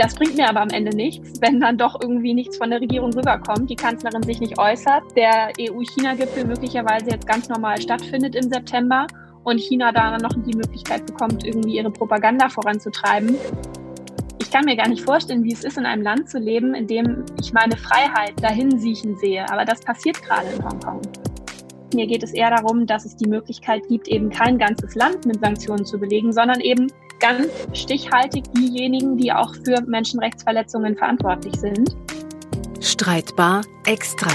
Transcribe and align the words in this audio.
Das 0.00 0.14
bringt 0.14 0.38
mir 0.38 0.48
aber 0.48 0.62
am 0.62 0.70
Ende 0.70 0.96
nichts, 0.96 1.42
wenn 1.42 1.60
dann 1.60 1.76
doch 1.76 2.00
irgendwie 2.00 2.32
nichts 2.32 2.56
von 2.56 2.70
der 2.70 2.80
Regierung 2.80 3.12
rüberkommt, 3.12 3.68
die 3.68 3.76
Kanzlerin 3.76 4.22
sich 4.22 4.40
nicht 4.40 4.58
äußert, 4.58 5.02
der 5.14 5.52
EU-China-Gipfel 5.60 6.46
möglicherweise 6.46 7.10
jetzt 7.10 7.26
ganz 7.26 7.50
normal 7.50 7.78
stattfindet 7.78 8.34
im 8.34 8.50
September 8.50 9.06
und 9.44 9.60
China 9.60 9.92
da 9.92 10.16
noch 10.16 10.32
die 10.46 10.56
Möglichkeit 10.56 11.04
bekommt, 11.04 11.44
irgendwie 11.44 11.76
ihre 11.76 11.90
Propaganda 11.90 12.48
voranzutreiben. 12.48 13.36
Ich 14.40 14.50
kann 14.50 14.64
mir 14.64 14.74
gar 14.74 14.88
nicht 14.88 15.04
vorstellen, 15.04 15.44
wie 15.44 15.52
es 15.52 15.64
ist, 15.64 15.76
in 15.76 15.84
einem 15.84 16.02
Land 16.02 16.30
zu 16.30 16.38
leben, 16.38 16.74
in 16.74 16.86
dem 16.86 17.26
ich 17.38 17.52
meine 17.52 17.76
Freiheit 17.76 18.32
dahin 18.42 18.78
siechen 18.78 19.18
sehe. 19.18 19.44
Aber 19.52 19.66
das 19.66 19.80
passiert 19.80 20.22
gerade 20.22 20.46
in 20.48 20.64
Hongkong. 20.64 21.02
Mir 21.92 22.06
geht 22.06 22.22
es 22.22 22.32
eher 22.32 22.48
darum, 22.48 22.86
dass 22.86 23.04
es 23.04 23.16
die 23.16 23.28
Möglichkeit 23.28 23.86
gibt, 23.86 24.08
eben 24.08 24.30
kein 24.30 24.56
ganzes 24.56 24.94
Land 24.94 25.26
mit 25.26 25.40
Sanktionen 25.40 25.84
zu 25.84 25.98
belegen, 25.98 26.32
sondern 26.32 26.60
eben 26.60 26.86
ganz 27.20 27.48
stichhaltig 27.74 28.44
diejenigen, 28.56 29.16
die 29.16 29.32
auch 29.32 29.54
für 29.54 29.80
Menschenrechtsverletzungen 29.86 30.96
verantwortlich 30.96 31.54
sind. 31.56 31.94
Streitbar 32.80 33.62
extra. 33.84 34.30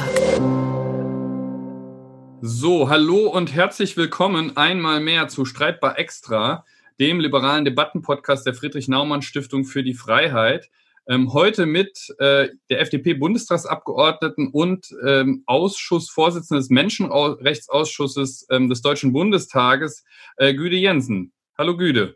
So, 2.42 2.90
hallo 2.90 3.28
und 3.28 3.54
herzlich 3.54 3.98
willkommen 3.98 4.56
einmal 4.56 5.00
mehr 5.00 5.28
zu 5.28 5.46
Streitbar 5.46 5.98
extra, 5.98 6.64
dem 7.00 7.20
liberalen 7.20 7.66
Debattenpodcast 7.66 8.46
der 8.46 8.54
Friedrich-Naumann-Stiftung 8.54 9.66
für 9.66 9.84
die 9.84 9.96
Freiheit. 9.96 10.70
Ähm, 11.08 11.34
heute 11.34 11.66
mit 11.66 12.16
äh, 12.20 12.50
der 12.70 12.82
FDP-Bundestagsabgeordneten 12.82 14.50
und 14.50 14.88
ähm, 15.06 15.44
Ausschussvorsitzenden 15.46 16.62
des 16.62 16.70
Menschenrechtsausschusses 16.70 18.48
ähm, 18.52 18.70
des 18.70 18.82
Deutschen 18.82 19.12
Bundestages, 19.12 20.04
äh, 20.38 20.54
Güde 20.54 20.78
Jensen. 20.78 21.32
Hallo 21.58 21.78
Güde. 21.78 22.16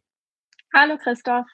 Hallo 0.74 0.98
Christoph. 1.02 1.48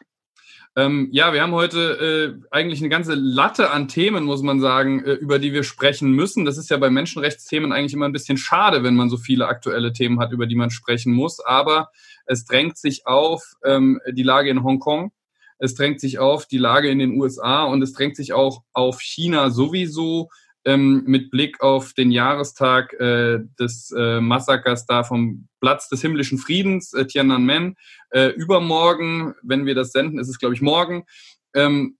Ähm, 0.76 1.08
ja, 1.12 1.32
wir 1.34 1.42
haben 1.42 1.54
heute 1.54 2.38
äh, 2.42 2.48
eigentlich 2.52 2.82
eine 2.82 2.90
ganze 2.90 3.16
Latte 3.16 3.72
an 3.72 3.88
Themen, 3.88 4.26
muss 4.26 4.42
man 4.42 4.60
sagen, 4.60 5.04
äh, 5.04 5.14
über 5.14 5.40
die 5.40 5.54
wir 5.54 5.64
sprechen 5.64 6.12
müssen. 6.12 6.44
Das 6.44 6.58
ist 6.58 6.70
ja 6.70 6.78
bei 6.78 6.90
Menschenrechtsthemen 6.90 7.72
eigentlich 7.72 7.94
immer 7.94 8.06
ein 8.06 8.12
bisschen 8.12 8.38
schade, 8.38 8.84
wenn 8.84 8.96
man 8.96 9.10
so 9.10 9.18
viele 9.18 9.48
aktuelle 9.48 9.94
Themen 9.94 10.20
hat, 10.20 10.34
über 10.34 10.48
die 10.48 10.56
man 10.56 10.70
sprechen 10.70 11.14
muss. 11.14 11.40
Aber 11.40 11.90
es 12.26 12.46
drängt 12.46 12.78
sich 12.78 13.08
auf 13.08 13.54
ähm, 13.64 14.02
die 14.12 14.24
Lage 14.24 14.50
in 14.50 14.64
Hongkong 14.64 15.12
es 15.58 15.76
drängt 15.76 16.00
sich 16.00 16.20
auf 16.20 16.46
die 16.46 16.58
Lage 16.58 16.90
in 16.90 17.00
den 17.00 17.20
USA 17.20 17.64
und 17.64 17.82
es 17.82 17.94
drängt 17.94 18.16
sich 18.16 18.34
auch 18.34 18.64
auf 18.74 19.02
China 19.02 19.50
sowieso 19.50 20.30
ähm, 20.66 21.04
mit 21.06 21.32
Blick 21.32 21.62
auf 21.62 21.94
den 21.94 22.12
Jahrestag 22.12 22.94
äh, 22.94 23.40
des 23.60 23.94
äh, 23.98 24.20
Massakers 24.20 24.86
da 24.86 25.04
vom 25.04 25.48
Platz 25.62 25.90
des 25.90 26.02
himmlischen 26.02 26.38
Friedens, 26.38 26.94
äh, 26.94 27.06
Tiananmen. 27.06 27.76
Äh, 28.10 28.30
übermorgen, 28.30 29.36
wenn 29.44 29.66
wir 29.66 29.76
das 29.76 29.92
senden, 29.92 30.20
ist 30.20 30.30
es, 30.30 30.40
glaube 30.40 30.56
ich, 30.56 30.62
morgen. 30.62 31.06
Ähm, 31.54 31.98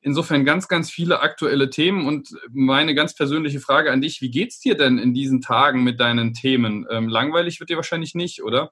insofern 0.00 0.44
ganz, 0.44 0.68
ganz 0.68 0.90
viele 0.90 1.20
aktuelle 1.20 1.70
Themen 1.70 2.06
und 2.06 2.30
meine 2.50 2.94
ganz 2.94 3.14
persönliche 3.14 3.60
Frage 3.60 3.92
an 3.92 4.00
dich, 4.00 4.20
wie 4.20 4.30
geht's 4.30 4.60
dir 4.60 4.76
denn 4.76 4.98
in 4.98 5.14
diesen 5.14 5.40
Tagen 5.40 5.84
mit 5.84 6.00
deinen 6.00 6.34
Themen? 6.34 6.86
Ähm, 6.90 7.08
langweilig 7.08 7.60
wird 7.60 7.70
dir 7.70 7.76
wahrscheinlich 7.76 8.14
nicht, 8.14 8.42
oder? 8.42 8.70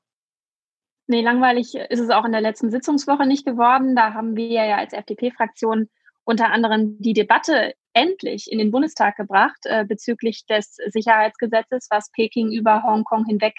Nee, 1.08 1.22
langweilig 1.22 1.74
ist 1.76 2.00
es 2.00 2.10
auch 2.10 2.24
in 2.24 2.32
der 2.32 2.40
letzten 2.40 2.70
Sitzungswoche 2.70 3.26
nicht 3.26 3.46
geworden. 3.46 3.94
Da 3.94 4.12
haben 4.12 4.34
wir 4.34 4.48
ja 4.48 4.76
als 4.76 4.92
FDP-Fraktion 4.92 5.88
unter 6.24 6.50
anderem 6.50 6.96
die 6.98 7.12
Debatte 7.12 7.74
endlich 7.96 8.52
in 8.52 8.58
den 8.58 8.70
Bundestag 8.70 9.16
gebracht 9.16 9.64
äh, 9.64 9.84
bezüglich 9.86 10.44
des 10.44 10.76
Sicherheitsgesetzes, 10.88 11.88
was 11.90 12.10
Peking 12.12 12.52
über 12.52 12.82
Hongkong 12.82 13.24
hinweg 13.24 13.54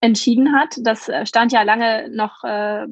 entschieden 0.00 0.54
hat. 0.54 0.76
Das 0.82 1.08
äh, 1.08 1.26
stand 1.26 1.52
ja 1.52 1.62
lange 1.62 2.08
noch 2.08 2.44
äh, 2.44 2.86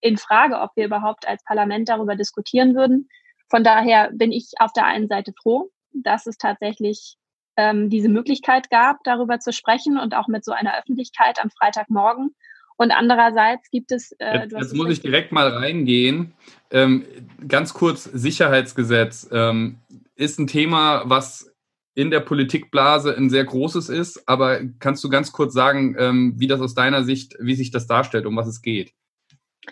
in 0.00 0.16
Frage, 0.16 0.60
ob 0.60 0.72
wir 0.74 0.84
überhaupt 0.84 1.28
als 1.28 1.44
Parlament 1.44 1.88
darüber 1.88 2.16
diskutieren 2.16 2.74
würden. 2.74 3.08
Von 3.48 3.62
daher 3.62 4.10
bin 4.12 4.32
ich 4.32 4.50
auf 4.58 4.72
der 4.72 4.84
einen 4.84 5.06
Seite 5.06 5.32
froh, 5.40 5.70
dass 5.92 6.26
es 6.26 6.38
tatsächlich 6.38 7.16
ähm, 7.56 7.88
diese 7.88 8.08
Möglichkeit 8.08 8.68
gab, 8.68 9.04
darüber 9.04 9.38
zu 9.38 9.52
sprechen 9.52 9.96
und 9.96 10.14
auch 10.14 10.26
mit 10.26 10.44
so 10.44 10.50
einer 10.50 10.76
Öffentlichkeit 10.76 11.38
am 11.40 11.50
Freitagmorgen. 11.50 12.34
Und 12.76 12.90
andererseits 12.90 13.70
gibt 13.70 13.92
es. 13.92 14.10
Äh, 14.18 14.40
jetzt, 14.40 14.52
jetzt 14.52 14.74
muss 14.74 14.90
ich 14.90 15.00
direkt 15.00 15.30
mal 15.30 15.48
reingehen. 15.48 16.32
Ähm, 16.72 17.04
ganz 17.46 17.74
kurz: 17.74 18.04
Sicherheitsgesetz 18.04 19.28
ähm, 19.30 19.76
ist 20.22 20.38
ein 20.38 20.46
Thema, 20.46 21.02
was 21.06 21.52
in 21.94 22.10
der 22.10 22.20
Politikblase 22.20 23.14
ein 23.16 23.28
sehr 23.28 23.44
großes 23.44 23.88
ist. 23.88 24.26
Aber 24.26 24.60
kannst 24.78 25.04
du 25.04 25.08
ganz 25.08 25.32
kurz 25.32 25.52
sagen, 25.52 25.94
ähm, 25.98 26.34
wie 26.36 26.46
das 26.46 26.60
aus 26.60 26.74
deiner 26.74 27.04
Sicht, 27.04 27.36
wie 27.38 27.54
sich 27.54 27.70
das 27.70 27.86
darstellt, 27.86 28.24
um 28.26 28.36
was 28.36 28.46
es 28.46 28.62
geht? 28.62 28.92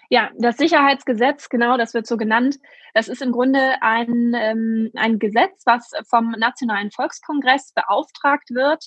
Ja, 0.08 0.30
das 0.38 0.56
Sicherheitsgesetz, 0.56 1.48
genau, 1.48 1.76
das 1.76 1.94
wird 1.94 2.06
so 2.06 2.16
genannt. 2.16 2.58
Das 2.94 3.08
ist 3.08 3.22
im 3.22 3.32
Grunde 3.32 3.76
ein, 3.80 4.34
ähm, 4.34 4.90
ein 4.94 5.18
Gesetz, 5.18 5.62
was 5.64 5.90
vom 6.08 6.32
Nationalen 6.32 6.90
Volkskongress 6.90 7.72
beauftragt 7.72 8.50
wird, 8.50 8.86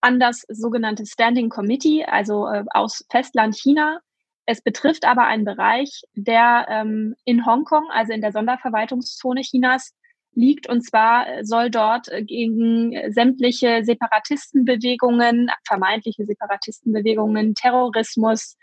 an 0.00 0.20
das 0.20 0.44
sogenannte 0.48 1.06
Standing 1.06 1.48
Committee, 1.48 2.04
also 2.04 2.46
äh, 2.46 2.64
aus 2.70 3.04
Festland 3.10 3.56
China. 3.56 4.00
Es 4.46 4.60
betrifft 4.60 5.06
aber 5.06 5.24
einen 5.24 5.44
Bereich, 5.44 6.02
der 6.14 6.66
ähm, 6.68 7.14
in 7.24 7.46
Hongkong, 7.46 7.88
also 7.90 8.12
in 8.12 8.20
der 8.20 8.32
Sonderverwaltungszone 8.32 9.40
Chinas, 9.40 9.94
liegt. 10.34 10.68
Und 10.68 10.82
zwar 10.82 11.26
soll 11.42 11.70
dort 11.70 12.08
gegen 12.22 13.12
sämtliche 13.12 13.84
Separatistenbewegungen, 13.84 15.50
vermeintliche 15.66 16.24
Separatistenbewegungen, 16.24 17.54
Terrorismus, 17.54 18.56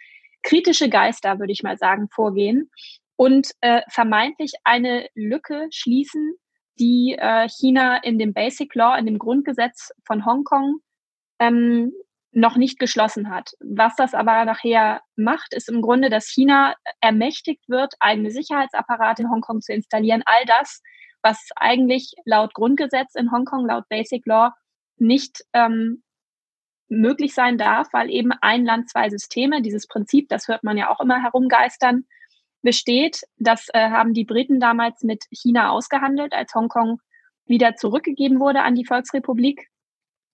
kritische 0.44 0.90
Geister, 0.90 1.40
würde 1.40 1.54
ich 1.54 1.64
mal 1.64 1.78
sagen, 1.78 2.08
vorgehen 2.10 2.70
und 3.16 3.52
äh, 3.62 3.82
vermeintlich 3.90 4.54
eine 4.64 5.08
Lücke 5.14 5.68
schließen, 5.70 6.34
die 6.80 7.16
äh, 7.20 7.48
China 7.48 7.98
in 7.98 8.18
dem 8.18 8.34
Basic 8.34 8.74
Law, 8.74 8.98
in 8.98 9.06
dem 9.06 9.20
Grundgesetz 9.20 9.92
von 10.06 10.26
Hongkong 10.26 10.78
ähm, 11.38 11.94
noch 12.32 12.56
nicht 12.56 12.80
geschlossen 12.80 13.30
hat. 13.30 13.52
Was 13.60 13.96
das 13.96 14.14
aber 14.14 14.46
nachher 14.46 15.02
macht, 15.16 15.54
ist 15.54 15.70
im 15.70 15.82
Grunde, 15.82 16.10
dass 16.10 16.30
China 16.30 16.74
ermächtigt 17.02 17.68
wird, 17.68 17.94
eigene 18.00 18.32
Sicherheitsapparate 18.32 19.24
in 19.24 19.30
Hongkong 19.30 19.62
zu 19.62 19.74
installieren. 19.74 20.24
All 20.26 20.46
das, 20.46 20.82
was 21.22 21.50
eigentlich 21.56 22.14
laut 22.26 22.54
Grundgesetz 22.54 23.16
in 23.16 23.32
Hongkong, 23.32 23.66
laut 23.66 23.88
Basic 23.90 24.26
Law, 24.26 24.52
nicht 24.98 25.44
ähm, 25.54 26.04
möglich 26.88 27.34
sein 27.34 27.58
darf, 27.58 27.88
weil 27.94 28.10
eben 28.10 28.32
ein 28.42 28.66
Land, 28.66 28.90
zwei 28.90 29.10
Systeme, 29.10 29.62
dieses 29.62 29.88
Prinzip, 29.88 30.30
das 30.30 30.48
hört 30.48 30.64
man 30.64 30.78
ja 30.78 30.90
auch 30.90 31.00
immer 31.00 31.22
herumgeistern, 31.22 32.06
besteht. 32.62 33.22
Das 33.38 33.68
äh, 33.74 33.90
haben 33.90 34.14
die 34.14 34.26
Briten 34.26 34.60
damals 34.60 35.02
mit 35.02 35.24
China 35.32 35.72
ausgehandelt, 35.72 36.34
als 36.34 36.54
Hongkong 36.54 37.00
wieder 37.46 37.76
zurückgegeben 37.76 38.40
wurde 38.40 38.62
an 38.62 38.76
die 38.76 38.86
Volksrepublik. 38.86 39.68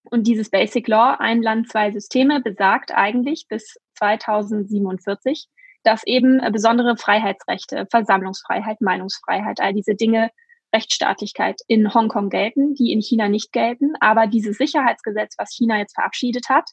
Und 0.04 0.26
dieses 0.26 0.50
Basic 0.50 0.88
Law, 0.88 1.18
ein 1.20 1.42
Land, 1.42 1.70
zwei 1.70 1.92
Systeme, 1.92 2.42
besagt 2.42 2.92
eigentlich 2.94 3.46
bis 3.48 3.78
2047, 3.96 5.48
dass 5.84 6.06
eben 6.06 6.40
besondere 6.52 6.98
Freiheitsrechte, 6.98 7.88
Versammlungsfreiheit, 7.90 8.82
Meinungsfreiheit, 8.82 9.60
all 9.60 9.74
diese 9.74 9.96
Dinge, 9.96 10.32
Rechtsstaatlichkeit 10.74 11.62
in 11.68 11.94
Hongkong 11.94 12.30
gelten, 12.30 12.76
die 12.76 12.92
in 12.92 13.02
China 13.02 13.30
nicht 13.30 13.52
gelten. 13.52 13.94
Aber 14.00 14.28
dieses 14.28 14.58
Sicherheitsgesetz, 14.58 15.36
was 15.38 15.54
China 15.54 15.78
jetzt 15.78 15.96
verabschiedet 15.96 16.50
hat 16.50 16.70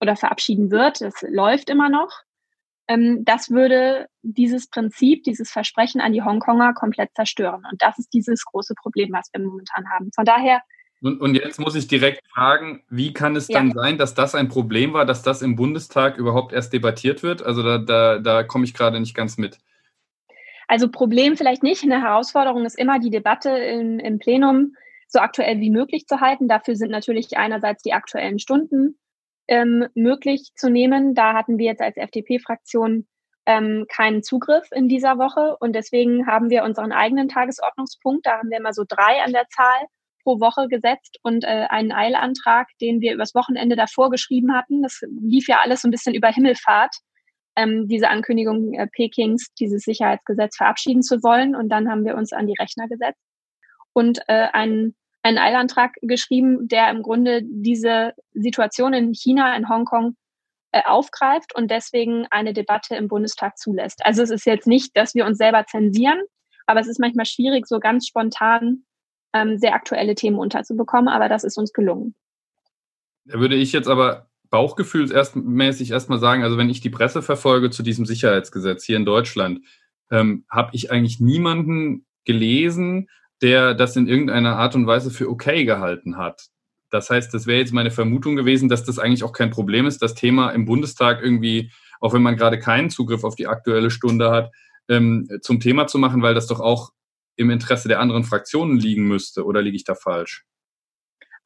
oder 0.00 0.16
verabschieden 0.16 0.70
wird, 0.70 1.00
das 1.00 1.14
läuft 1.28 1.70
immer 1.70 1.88
noch, 1.88 2.10
ähm, 2.88 3.24
das 3.24 3.50
würde 3.50 4.06
dieses 4.22 4.68
Prinzip, 4.68 5.24
dieses 5.24 5.50
Versprechen 5.50 6.00
an 6.00 6.12
die 6.12 6.22
Hongkonger 6.22 6.74
komplett 6.74 7.10
zerstören. 7.14 7.64
Und 7.70 7.80
das 7.80 7.98
ist 7.98 8.12
dieses 8.12 8.44
große 8.44 8.74
Problem, 8.74 9.10
was 9.12 9.30
wir 9.32 9.44
momentan 9.44 9.90
haben. 9.90 10.10
Von 10.14 10.24
daher 10.24 10.60
und, 11.00 11.20
und, 11.20 11.34
jetzt 11.34 11.60
muss 11.60 11.74
ich 11.74 11.86
direkt 11.86 12.26
fragen, 12.32 12.82
wie 12.88 13.12
kann 13.12 13.36
es 13.36 13.48
ja. 13.48 13.58
dann 13.58 13.72
sein, 13.72 13.98
dass 13.98 14.14
das 14.14 14.34
ein 14.34 14.48
Problem 14.48 14.94
war, 14.94 15.04
dass 15.04 15.22
das 15.22 15.42
im 15.42 15.54
Bundestag 15.54 16.16
überhaupt 16.16 16.54
erst 16.54 16.72
debattiert 16.72 17.22
wird? 17.22 17.42
Also 17.42 17.62
da, 17.62 17.76
da, 17.76 18.18
da 18.20 18.42
komme 18.42 18.64
ich 18.64 18.72
gerade 18.72 18.98
nicht 18.98 19.14
ganz 19.14 19.36
mit. 19.36 19.58
Also 20.68 20.90
Problem 20.90 21.36
vielleicht 21.36 21.62
nicht. 21.62 21.82
Eine 21.82 22.02
Herausforderung 22.02 22.64
ist 22.64 22.78
immer, 22.78 22.98
die 22.98 23.10
Debatte 23.10 23.50
im, 23.50 23.98
im 23.98 24.18
Plenum 24.18 24.74
so 25.08 25.20
aktuell 25.20 25.60
wie 25.60 25.70
möglich 25.70 26.06
zu 26.06 26.20
halten. 26.20 26.48
Dafür 26.48 26.76
sind 26.76 26.90
natürlich 26.90 27.36
einerseits 27.36 27.82
die 27.82 27.92
aktuellen 27.92 28.38
Stunden 28.38 28.98
ähm, 29.48 29.86
möglich 29.94 30.52
zu 30.56 30.70
nehmen. 30.70 31.14
Da 31.14 31.34
hatten 31.34 31.58
wir 31.58 31.66
jetzt 31.66 31.82
als 31.82 31.96
FDP-Fraktion 31.96 33.06
ähm, 33.46 33.86
keinen 33.88 34.22
Zugriff 34.22 34.68
in 34.72 34.88
dieser 34.88 35.18
Woche 35.18 35.56
und 35.60 35.74
deswegen 35.74 36.26
haben 36.26 36.50
wir 36.50 36.64
unseren 36.64 36.92
eigenen 36.92 37.28
Tagesordnungspunkt. 37.28 38.26
Da 38.26 38.38
haben 38.38 38.50
wir 38.50 38.58
immer 38.58 38.72
so 38.72 38.84
drei 38.88 39.22
an 39.22 39.32
der 39.32 39.46
Zahl 39.48 39.86
pro 40.22 40.40
Woche 40.40 40.68
gesetzt 40.68 41.18
und 41.22 41.44
äh, 41.44 41.66
einen 41.68 41.92
Eilantrag, 41.92 42.68
den 42.80 43.00
wir 43.00 43.12
übers 43.12 43.34
Wochenende 43.34 43.76
davor 43.76 44.10
geschrieben 44.10 44.54
hatten. 44.54 44.82
Das 44.82 45.02
lief 45.20 45.46
ja 45.48 45.60
alles 45.60 45.82
so 45.82 45.88
ein 45.88 45.90
bisschen 45.90 46.14
über 46.14 46.28
Himmelfahrt, 46.28 46.96
ähm, 47.56 47.88
diese 47.88 48.08
Ankündigung 48.08 48.74
äh, 48.74 48.86
Pekings, 48.86 49.52
dieses 49.54 49.82
Sicherheitsgesetz 49.82 50.56
verabschieden 50.56 51.02
zu 51.02 51.22
wollen. 51.22 51.54
Und 51.54 51.68
dann 51.68 51.88
haben 51.88 52.04
wir 52.04 52.16
uns 52.16 52.32
an 52.32 52.46
die 52.46 52.56
Rechner 52.58 52.88
gesetzt 52.88 53.20
und 53.92 54.20
äh, 54.28 54.48
einen, 54.52 54.94
einen 55.22 55.38
Eilantrag 55.38 55.92
geschrieben, 56.02 56.68
der 56.68 56.90
im 56.90 57.02
Grunde 57.02 57.42
diese 57.44 58.14
Situation 58.32 58.92
in 58.92 59.14
China, 59.14 59.56
in 59.56 59.68
Hongkong 59.68 60.16
äh, 60.72 60.82
aufgreift 60.84 61.54
und 61.54 61.70
deswegen 61.70 62.26
eine 62.30 62.52
Debatte 62.52 62.96
im 62.96 63.08
Bundestag 63.08 63.56
zulässt. 63.56 64.04
Also 64.04 64.22
es 64.22 64.30
ist 64.30 64.44
jetzt 64.44 64.66
nicht, 64.66 64.96
dass 64.96 65.14
wir 65.14 65.24
uns 65.24 65.38
selber 65.38 65.64
zensieren, 65.66 66.20
Aber 66.66 66.80
es 66.80 66.88
ist 66.88 66.98
manchmal 66.98 67.26
schwierig, 67.26 67.66
so 67.66 67.78
ganz 67.78 68.06
spontan 68.06 68.84
ähm, 69.32 69.58
sehr 69.58 69.74
aktuelle 69.74 70.14
Themen 70.14 70.38
unterzubekommen, 70.38 71.08
aber 71.08 71.28
das 71.28 71.44
ist 71.44 71.58
uns 71.58 71.72
gelungen. 71.72 72.14
Da 73.26 73.38
würde 73.38 73.56
ich 73.56 73.72
jetzt 73.72 73.88
aber 73.88 74.28
bauchgefühlsmäßig 74.54 75.90
erstmal 75.90 76.20
sagen, 76.20 76.44
also 76.44 76.56
wenn 76.56 76.70
ich 76.70 76.80
die 76.80 76.88
Presse 76.88 77.22
verfolge 77.22 77.70
zu 77.70 77.82
diesem 77.82 78.06
Sicherheitsgesetz 78.06 78.84
hier 78.84 78.96
in 78.96 79.04
Deutschland, 79.04 79.62
ähm, 80.12 80.44
habe 80.48 80.70
ich 80.74 80.92
eigentlich 80.92 81.18
niemanden 81.18 82.06
gelesen, 82.24 83.08
der 83.42 83.74
das 83.74 83.96
in 83.96 84.06
irgendeiner 84.06 84.56
Art 84.56 84.76
und 84.76 84.86
Weise 84.86 85.10
für 85.10 85.28
okay 85.28 85.64
gehalten 85.64 86.18
hat. 86.18 86.50
Das 86.90 87.10
heißt, 87.10 87.34
das 87.34 87.48
wäre 87.48 87.58
jetzt 87.58 87.72
meine 87.72 87.90
Vermutung 87.90 88.36
gewesen, 88.36 88.68
dass 88.68 88.84
das 88.84 89.00
eigentlich 89.00 89.24
auch 89.24 89.32
kein 89.32 89.50
Problem 89.50 89.86
ist, 89.86 90.00
das 90.02 90.14
Thema 90.14 90.50
im 90.50 90.66
Bundestag 90.66 91.20
irgendwie, 91.20 91.72
auch 91.98 92.14
wenn 92.14 92.22
man 92.22 92.36
gerade 92.36 92.60
keinen 92.60 92.90
Zugriff 92.90 93.24
auf 93.24 93.34
die 93.34 93.48
aktuelle 93.48 93.90
Stunde 93.90 94.30
hat, 94.30 94.52
ähm, 94.88 95.28
zum 95.42 95.58
Thema 95.58 95.88
zu 95.88 95.98
machen, 95.98 96.22
weil 96.22 96.34
das 96.34 96.46
doch 96.46 96.60
auch 96.60 96.92
im 97.34 97.50
Interesse 97.50 97.88
der 97.88 97.98
anderen 97.98 98.22
Fraktionen 98.22 98.78
liegen 98.78 99.08
müsste. 99.08 99.44
Oder 99.46 99.62
liege 99.62 99.74
ich 99.74 99.82
da 99.82 99.96
falsch? 99.96 100.44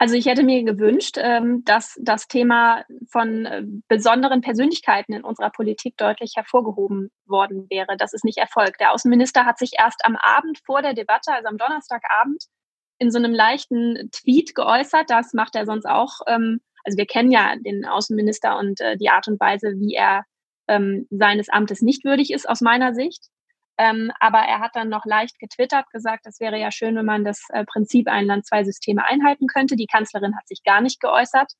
Also 0.00 0.14
ich 0.14 0.26
hätte 0.26 0.44
mir 0.44 0.62
gewünscht, 0.62 1.16
ähm, 1.18 1.64
dass 1.64 1.98
das 2.00 2.28
Thema 2.28 2.84
von 3.10 3.46
äh, 3.46 3.64
besonderen 3.88 4.40
Persönlichkeiten 4.42 5.12
in 5.12 5.24
unserer 5.24 5.50
Politik 5.50 5.96
deutlich 5.96 6.34
hervorgehoben 6.36 7.10
worden 7.26 7.66
wäre. 7.68 7.96
Das 7.96 8.12
ist 8.12 8.24
nicht 8.24 8.38
erfolgt. 8.38 8.80
Der 8.80 8.92
Außenminister 8.92 9.44
hat 9.44 9.58
sich 9.58 9.72
erst 9.76 10.04
am 10.04 10.14
Abend 10.14 10.60
vor 10.64 10.82
der 10.82 10.94
Debatte, 10.94 11.32
also 11.32 11.48
am 11.48 11.58
Donnerstagabend, 11.58 12.44
in 13.00 13.10
so 13.10 13.18
einem 13.18 13.34
leichten 13.34 14.08
Tweet 14.12 14.54
geäußert. 14.54 15.10
Das 15.10 15.32
macht 15.32 15.56
er 15.56 15.66
sonst 15.66 15.86
auch. 15.86 16.20
Ähm, 16.28 16.60
also 16.84 16.96
wir 16.96 17.06
kennen 17.06 17.32
ja 17.32 17.56
den 17.56 17.84
Außenminister 17.84 18.56
und 18.56 18.80
äh, 18.80 18.96
die 18.96 19.10
Art 19.10 19.26
und 19.26 19.40
Weise, 19.40 19.74
wie 19.78 19.94
er 19.94 20.22
ähm, 20.68 21.08
seines 21.10 21.48
Amtes 21.48 21.82
nicht 21.82 22.04
würdig 22.04 22.32
ist, 22.32 22.48
aus 22.48 22.60
meiner 22.60 22.94
Sicht. 22.94 23.26
Ähm, 23.78 24.10
aber 24.18 24.38
er 24.38 24.58
hat 24.58 24.72
dann 24.74 24.88
noch 24.88 25.04
leicht 25.06 25.38
getwittert, 25.38 25.88
gesagt, 25.92 26.26
es 26.26 26.40
wäre 26.40 26.58
ja 26.58 26.72
schön, 26.72 26.96
wenn 26.96 27.06
man 27.06 27.24
das 27.24 27.44
äh, 27.50 27.64
Prinzip 27.64 28.08
ein 28.08 28.26
Land, 28.26 28.44
zwei 28.44 28.64
Systeme 28.64 29.04
einhalten 29.04 29.46
könnte. 29.46 29.76
Die 29.76 29.86
Kanzlerin 29.86 30.36
hat 30.36 30.48
sich 30.48 30.64
gar 30.64 30.80
nicht 30.80 31.00
geäußert. 31.00 31.52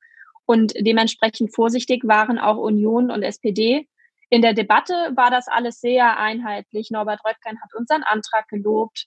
Und 0.45 0.73
dementsprechend 0.77 1.55
vorsichtig 1.55 2.03
waren 2.07 2.39
auch 2.39 2.57
Union 2.57 3.11
und 3.11 3.23
SPD. 3.23 3.87
In 4.31 4.43
der 4.43 4.53
Debatte 4.53 5.13
war 5.15 5.31
das 5.31 5.47
alles 5.47 5.81
sehr 5.81 6.19
einheitlich. 6.19 6.91
Norbert 6.91 7.21
Röttgen 7.25 7.61
hat 7.63 7.75
unseren 7.75 8.03
Antrag 8.03 8.49
gelobt. 8.49 9.07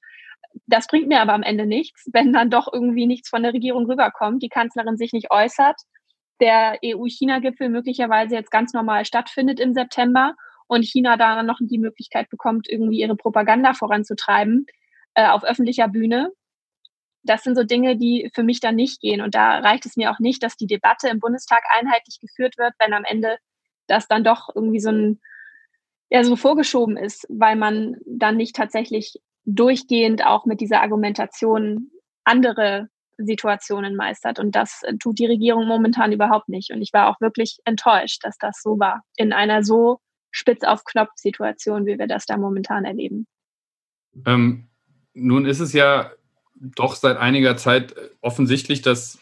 Das 0.65 0.87
bringt 0.87 1.07
mir 1.07 1.21
aber 1.21 1.33
am 1.33 1.43
Ende 1.43 1.65
nichts, 1.65 2.07
wenn 2.13 2.31
dann 2.31 2.49
doch 2.49 2.71
irgendwie 2.71 3.07
nichts 3.07 3.29
von 3.29 3.43
der 3.43 3.53
Regierung 3.53 3.85
rüberkommt, 3.85 4.41
die 4.41 4.49
Kanzlerin 4.49 4.97
sich 4.97 5.13
nicht 5.13 5.31
äußert, 5.31 5.79
der 6.39 6.79
EU-China-Gipfel 6.83 7.69
möglicherweise 7.69 8.35
jetzt 8.35 8.51
ganz 8.51 8.73
normal 8.73 9.05
stattfindet 9.05 9.59
im 9.59 9.73
September 9.73 10.35
und 10.71 10.85
China 10.85 11.17
da 11.17 11.43
noch 11.43 11.57
die 11.59 11.79
Möglichkeit 11.79 12.29
bekommt, 12.29 12.69
irgendwie 12.69 13.01
ihre 13.01 13.17
Propaganda 13.17 13.73
voranzutreiben 13.73 14.67
äh, 15.15 15.27
auf 15.27 15.43
öffentlicher 15.43 15.89
Bühne. 15.89 16.31
Das 17.23 17.43
sind 17.43 17.55
so 17.55 17.65
Dinge, 17.65 17.97
die 17.97 18.31
für 18.33 18.43
mich 18.43 18.61
dann 18.61 18.75
nicht 18.75 19.01
gehen. 19.01 19.19
Und 19.19 19.35
da 19.35 19.59
reicht 19.59 19.85
es 19.85 19.97
mir 19.97 20.11
auch 20.11 20.19
nicht, 20.19 20.41
dass 20.41 20.55
die 20.55 20.67
Debatte 20.67 21.09
im 21.09 21.19
Bundestag 21.19 21.61
einheitlich 21.77 22.21
geführt 22.21 22.57
wird, 22.57 22.73
wenn 22.79 22.93
am 22.93 23.03
Ende 23.03 23.37
das 23.87 24.07
dann 24.07 24.23
doch 24.23 24.47
irgendwie 24.55 24.79
so 24.79 24.91
ein, 24.91 25.19
ja, 26.09 26.23
so 26.23 26.37
vorgeschoben 26.37 26.95
ist, 26.95 27.27
weil 27.27 27.57
man 27.57 27.97
dann 28.05 28.37
nicht 28.37 28.55
tatsächlich 28.55 29.19
durchgehend 29.43 30.25
auch 30.25 30.45
mit 30.45 30.61
dieser 30.61 30.81
Argumentation 30.81 31.91
andere 32.23 32.87
Situationen 33.17 33.97
meistert. 33.97 34.39
Und 34.39 34.55
das 34.55 34.83
tut 35.01 35.19
die 35.19 35.25
Regierung 35.25 35.67
momentan 35.67 36.13
überhaupt 36.13 36.47
nicht. 36.47 36.71
Und 36.71 36.81
ich 36.81 36.93
war 36.93 37.09
auch 37.09 37.19
wirklich 37.19 37.57
enttäuscht, 37.65 38.23
dass 38.23 38.37
das 38.37 38.61
so 38.61 38.79
war. 38.79 39.01
In 39.17 39.33
einer 39.33 39.65
so 39.65 39.99
spitz 40.31 40.63
auf 40.63 40.83
Knopf-Situation, 40.85 41.85
wie 41.85 41.99
wir 41.99 42.07
das 42.07 42.25
da 42.25 42.37
momentan 42.37 42.85
erleben. 42.85 43.27
Ähm, 44.25 44.67
nun 45.13 45.45
ist 45.45 45.59
es 45.59 45.73
ja 45.73 46.11
doch 46.53 46.95
seit 46.95 47.17
einiger 47.17 47.57
Zeit 47.57 47.95
offensichtlich, 48.21 48.81
dass 48.81 49.19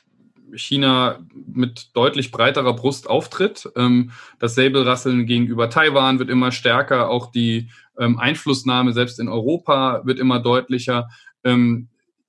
China 0.55 1.19
mit 1.33 1.95
deutlich 1.95 2.31
breiterer 2.31 2.73
Brust 2.73 3.09
auftritt. 3.09 3.69
Ähm, 3.75 4.11
das 4.39 4.55
Säbelrasseln 4.55 5.25
gegenüber 5.25 5.69
Taiwan 5.69 6.19
wird 6.19 6.29
immer 6.29 6.51
stärker, 6.51 7.09
auch 7.09 7.31
die 7.31 7.69
ähm, 7.97 8.17
Einflussnahme 8.17 8.93
selbst 8.93 9.19
in 9.19 9.29
Europa 9.29 10.01
wird 10.05 10.19
immer 10.19 10.39
deutlicher. 10.39 11.09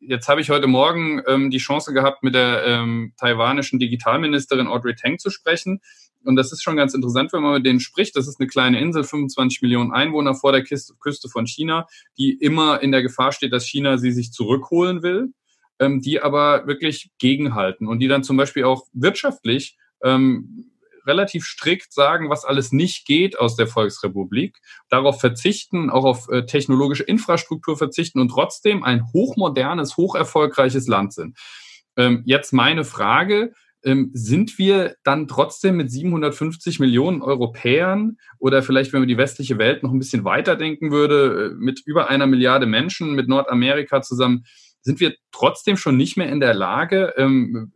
Jetzt 0.02 0.28
habe 0.28 0.40
ich 0.40 0.48
heute 0.48 0.66
Morgen 0.66 1.20
ähm, 1.26 1.50
die 1.50 1.58
Chance 1.58 1.92
gehabt, 1.92 2.22
mit 2.22 2.34
der 2.34 2.64
ähm, 2.64 3.12
taiwanischen 3.18 3.78
Digitalministerin 3.78 4.66
Audrey 4.66 4.94
Tang 4.94 5.18
zu 5.18 5.28
sprechen. 5.28 5.82
Und 6.24 6.36
das 6.36 6.52
ist 6.52 6.62
schon 6.62 6.76
ganz 6.76 6.94
interessant, 6.94 7.34
wenn 7.34 7.42
man 7.42 7.52
mit 7.52 7.66
denen 7.66 7.80
spricht. 7.80 8.16
Das 8.16 8.26
ist 8.26 8.40
eine 8.40 8.48
kleine 8.48 8.80
Insel, 8.80 9.04
25 9.04 9.60
Millionen 9.60 9.92
Einwohner 9.92 10.34
vor 10.34 10.52
der 10.52 10.64
Küste 10.64 11.28
von 11.28 11.46
China, 11.46 11.86
die 12.16 12.32
immer 12.32 12.82
in 12.82 12.92
der 12.92 13.02
Gefahr 13.02 13.32
steht, 13.32 13.52
dass 13.52 13.66
China 13.66 13.98
sie 13.98 14.12
sich 14.12 14.32
zurückholen 14.32 15.02
will, 15.02 15.34
ähm, 15.78 16.00
die 16.00 16.22
aber 16.22 16.66
wirklich 16.66 17.10
gegenhalten 17.18 17.86
und 17.86 17.98
die 17.98 18.08
dann 18.08 18.24
zum 18.24 18.38
Beispiel 18.38 18.64
auch 18.64 18.86
wirtschaftlich 18.94 19.76
ähm, 20.02 20.69
relativ 21.06 21.44
strikt 21.44 21.92
sagen, 21.92 22.30
was 22.30 22.44
alles 22.44 22.72
nicht 22.72 23.06
geht 23.06 23.38
aus 23.38 23.56
der 23.56 23.66
Volksrepublik, 23.66 24.58
darauf 24.88 25.20
verzichten, 25.20 25.90
auch 25.90 26.04
auf 26.04 26.28
äh, 26.28 26.46
technologische 26.46 27.04
Infrastruktur 27.04 27.76
verzichten 27.76 28.20
und 28.20 28.28
trotzdem 28.28 28.82
ein 28.82 29.04
hochmodernes, 29.12 29.96
hocherfolgreiches 29.96 30.86
Land 30.86 31.12
sind. 31.12 31.38
Ähm, 31.96 32.22
jetzt 32.26 32.52
meine 32.52 32.84
Frage, 32.84 33.52
ähm, 33.82 34.10
sind 34.12 34.58
wir 34.58 34.96
dann 35.04 35.26
trotzdem 35.26 35.76
mit 35.76 35.90
750 35.90 36.80
Millionen 36.80 37.22
Europäern 37.22 38.18
oder 38.38 38.62
vielleicht, 38.62 38.92
wenn 38.92 39.00
man 39.00 39.08
die 39.08 39.16
westliche 39.16 39.58
Welt 39.58 39.82
noch 39.82 39.92
ein 39.92 39.98
bisschen 39.98 40.24
weiterdenken 40.24 40.90
würde, 40.90 41.52
äh, 41.52 41.54
mit 41.54 41.80
über 41.86 42.10
einer 42.10 42.26
Milliarde 42.26 42.66
Menschen, 42.66 43.14
mit 43.14 43.28
Nordamerika 43.28 44.02
zusammen, 44.02 44.44
sind 44.82 45.00
wir 45.00 45.14
trotzdem 45.32 45.76
schon 45.76 45.96
nicht 45.96 46.16
mehr 46.16 46.28
in 46.28 46.40
der 46.40 46.54
Lage, 46.54 47.14
ähm, 47.16 47.72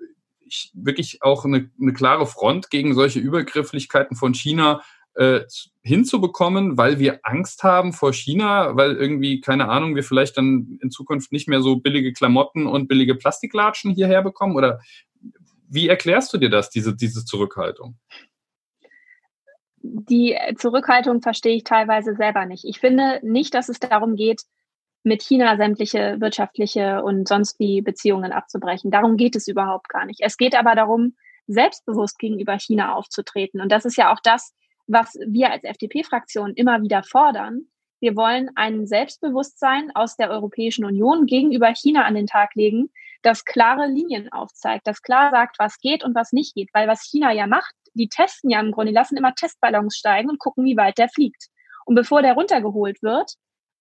wirklich 0.75 1.23
auch 1.23 1.44
eine, 1.44 1.70
eine 1.81 1.93
klare 1.93 2.26
Front 2.26 2.70
gegen 2.70 2.94
solche 2.94 3.20
Übergrifflichkeiten 3.20 4.17
von 4.17 4.35
China 4.35 4.82
äh, 5.14 5.41
hinzubekommen, 5.82 6.76
weil 6.76 6.99
wir 6.99 7.20
Angst 7.23 7.62
haben 7.62 7.93
vor 7.93 8.12
China, 8.12 8.76
weil 8.76 8.96
irgendwie, 8.96 9.41
keine 9.41 9.69
Ahnung, 9.69 9.94
wir 9.94 10.02
vielleicht 10.02 10.37
dann 10.37 10.79
in 10.82 10.91
Zukunft 10.91 11.31
nicht 11.31 11.49
mehr 11.49 11.61
so 11.61 11.76
billige 11.76 12.12
Klamotten 12.12 12.67
und 12.67 12.88
billige 12.88 13.14
Plastiklatschen 13.14 13.93
hierher 13.93 14.23
bekommen? 14.23 14.56
Oder 14.56 14.81
wie 15.69 15.88
erklärst 15.88 16.32
du 16.32 16.38
dir 16.38 16.50
das, 16.50 16.70
diese, 16.70 16.96
diese 16.96 17.25
Zurückhaltung? 17.25 17.96
Die 19.82 20.37
Zurückhaltung 20.56 21.20
verstehe 21.20 21.56
ich 21.56 21.64
teilweise 21.64 22.14
selber 22.14 22.46
nicht. 22.46 22.64
Ich 22.64 22.81
finde 22.81 23.20
nicht, 23.23 23.55
dass 23.55 23.69
es 23.69 23.79
darum 23.79 24.17
geht, 24.17 24.43
mit 25.04 25.22
China 25.22 25.56
sämtliche 25.56 26.17
wirtschaftliche 26.19 27.02
und 27.02 27.29
sonst 27.29 27.58
wie 27.60 27.82
Beziehungen 27.82 28.32
abzubrechen. 28.32 28.90
Darum 28.90 29.17
geht 29.17 29.36
es 29.36 29.46
überhaupt 29.46 29.88
gar 29.88 30.06
nicht. 30.06 30.20
Es 30.22 30.36
geht 30.36 30.56
aber 30.56 30.74
darum, 30.74 31.14
selbstbewusst 31.46 32.19
gegenüber 32.19 32.58
China 32.58 32.94
aufzutreten. 32.94 33.60
Und 33.60 33.70
das 33.70 33.84
ist 33.84 33.96
ja 33.96 34.12
auch 34.12 34.20
das, 34.22 34.55
was 34.86 35.14
wir 35.26 35.50
als 35.50 35.64
FDP-Fraktion 35.64 36.55
immer 36.55 36.82
wieder 36.82 37.02
fordern. 37.02 37.67
Wir 38.00 38.17
wollen 38.17 38.50
ein 38.55 38.86
Selbstbewusstsein 38.86 39.90
aus 39.94 40.17
der 40.17 40.31
Europäischen 40.31 40.84
Union 40.84 41.26
gegenüber 41.26 41.69
China 41.74 42.05
an 42.05 42.14
den 42.14 42.26
Tag 42.26 42.55
legen, 42.55 42.90
das 43.22 43.44
klare 43.44 43.86
Linien 43.86 44.31
aufzeigt, 44.32 44.86
das 44.86 45.00
klar 45.00 45.31
sagt, 45.31 45.58
was 45.58 45.79
geht 45.79 46.05
und 46.05 46.14
was 46.14 46.32
nicht 46.32 46.55
geht. 46.55 46.69
Weil 46.72 46.88
was 46.88 47.02
China 47.02 47.32
ja 47.32 47.46
macht, 47.46 47.74
die 47.94 48.08
testen 48.08 48.50
ja 48.50 48.60
im 48.60 48.72
Grunde, 48.72 48.90
die 48.90 48.96
lassen 48.96 49.17
immer 49.17 49.34
Testballons 49.34 49.96
steigen 49.96 50.29
und 50.29 50.38
gucken, 50.38 50.64
wie 50.64 50.76
weit 50.76 50.98
der 50.98 51.08
fliegt. 51.08 51.48
Und 51.86 51.94
bevor 51.94 52.22
der 52.22 52.34
runtergeholt 52.34 53.02
wird, 53.02 53.34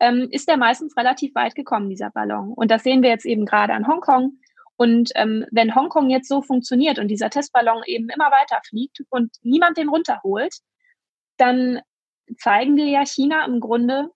ähm, 0.03 0.27
ist 0.31 0.50
der 0.50 0.57
meistens 0.57 0.98
relativ 0.98 1.33
weit 1.33 1.55
gekommen, 1.55 1.89
dieser 1.89 2.10
Ballon. 2.10 2.51
Und 2.53 2.69
das 2.69 2.83
sehen 2.83 3.01
wir 3.01 3.10
jetzt 3.10 3.25
eben 3.25 3.45
gerade 3.45 3.74
an 3.74 3.88
Hongkong. 3.88 4.38
Und 4.75 5.12
ähm, 5.15 5.45
wenn 5.51 5.75
Hongkong 5.75 6.10
jetzt 6.10 6.27
so 6.27 6.41
funktioniert 6.41 7.00
und 7.00 7.07
dieser 7.07 7.29
Testballon 7.29 7.83
eben 7.86 8.10
immer 8.10 8.29
weiter 8.29 8.60
fliegt 8.67 9.00
und 9.10 9.31
niemand 9.43 9.77
den 9.77 9.88
runterholt, 9.88 10.57
dann 11.38 11.79
zeigen 12.38 12.75
wir 12.75 12.88
ja 12.88 13.05
China 13.05 13.45
im 13.45 13.62
Grunde, 13.62 14.10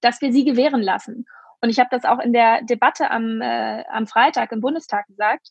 dass 0.00 0.20
wir 0.20 0.32
sie 0.32 0.44
gewähren 0.44 0.82
lassen. 0.82 1.26
Und 1.60 1.70
ich 1.70 1.78
habe 1.78 1.90
das 1.92 2.04
auch 2.04 2.18
in 2.18 2.32
der 2.32 2.62
Debatte 2.62 3.10
am, 3.10 3.40
äh, 3.40 3.84
am 3.90 4.08
Freitag 4.08 4.50
im 4.50 4.60
Bundestag 4.60 5.06
gesagt. 5.06 5.50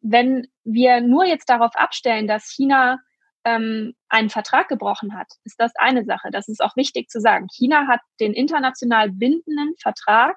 Wenn 0.00 0.46
wir 0.62 1.00
nur 1.00 1.24
jetzt 1.24 1.48
darauf 1.48 1.74
abstellen, 1.74 2.28
dass 2.28 2.50
China 2.50 3.00
ähm, 3.44 3.94
einen 4.08 4.30
Vertrag 4.30 4.68
gebrochen 4.68 5.16
hat, 5.16 5.28
ist 5.44 5.56
das 5.58 5.72
eine 5.76 6.04
Sache. 6.04 6.30
Das 6.30 6.48
ist 6.48 6.62
auch 6.62 6.76
wichtig 6.76 7.08
zu 7.08 7.20
sagen. 7.20 7.46
China 7.52 7.86
hat 7.86 8.00
den 8.20 8.32
international 8.32 9.10
bindenden 9.10 9.74
Vertrag, 9.80 10.36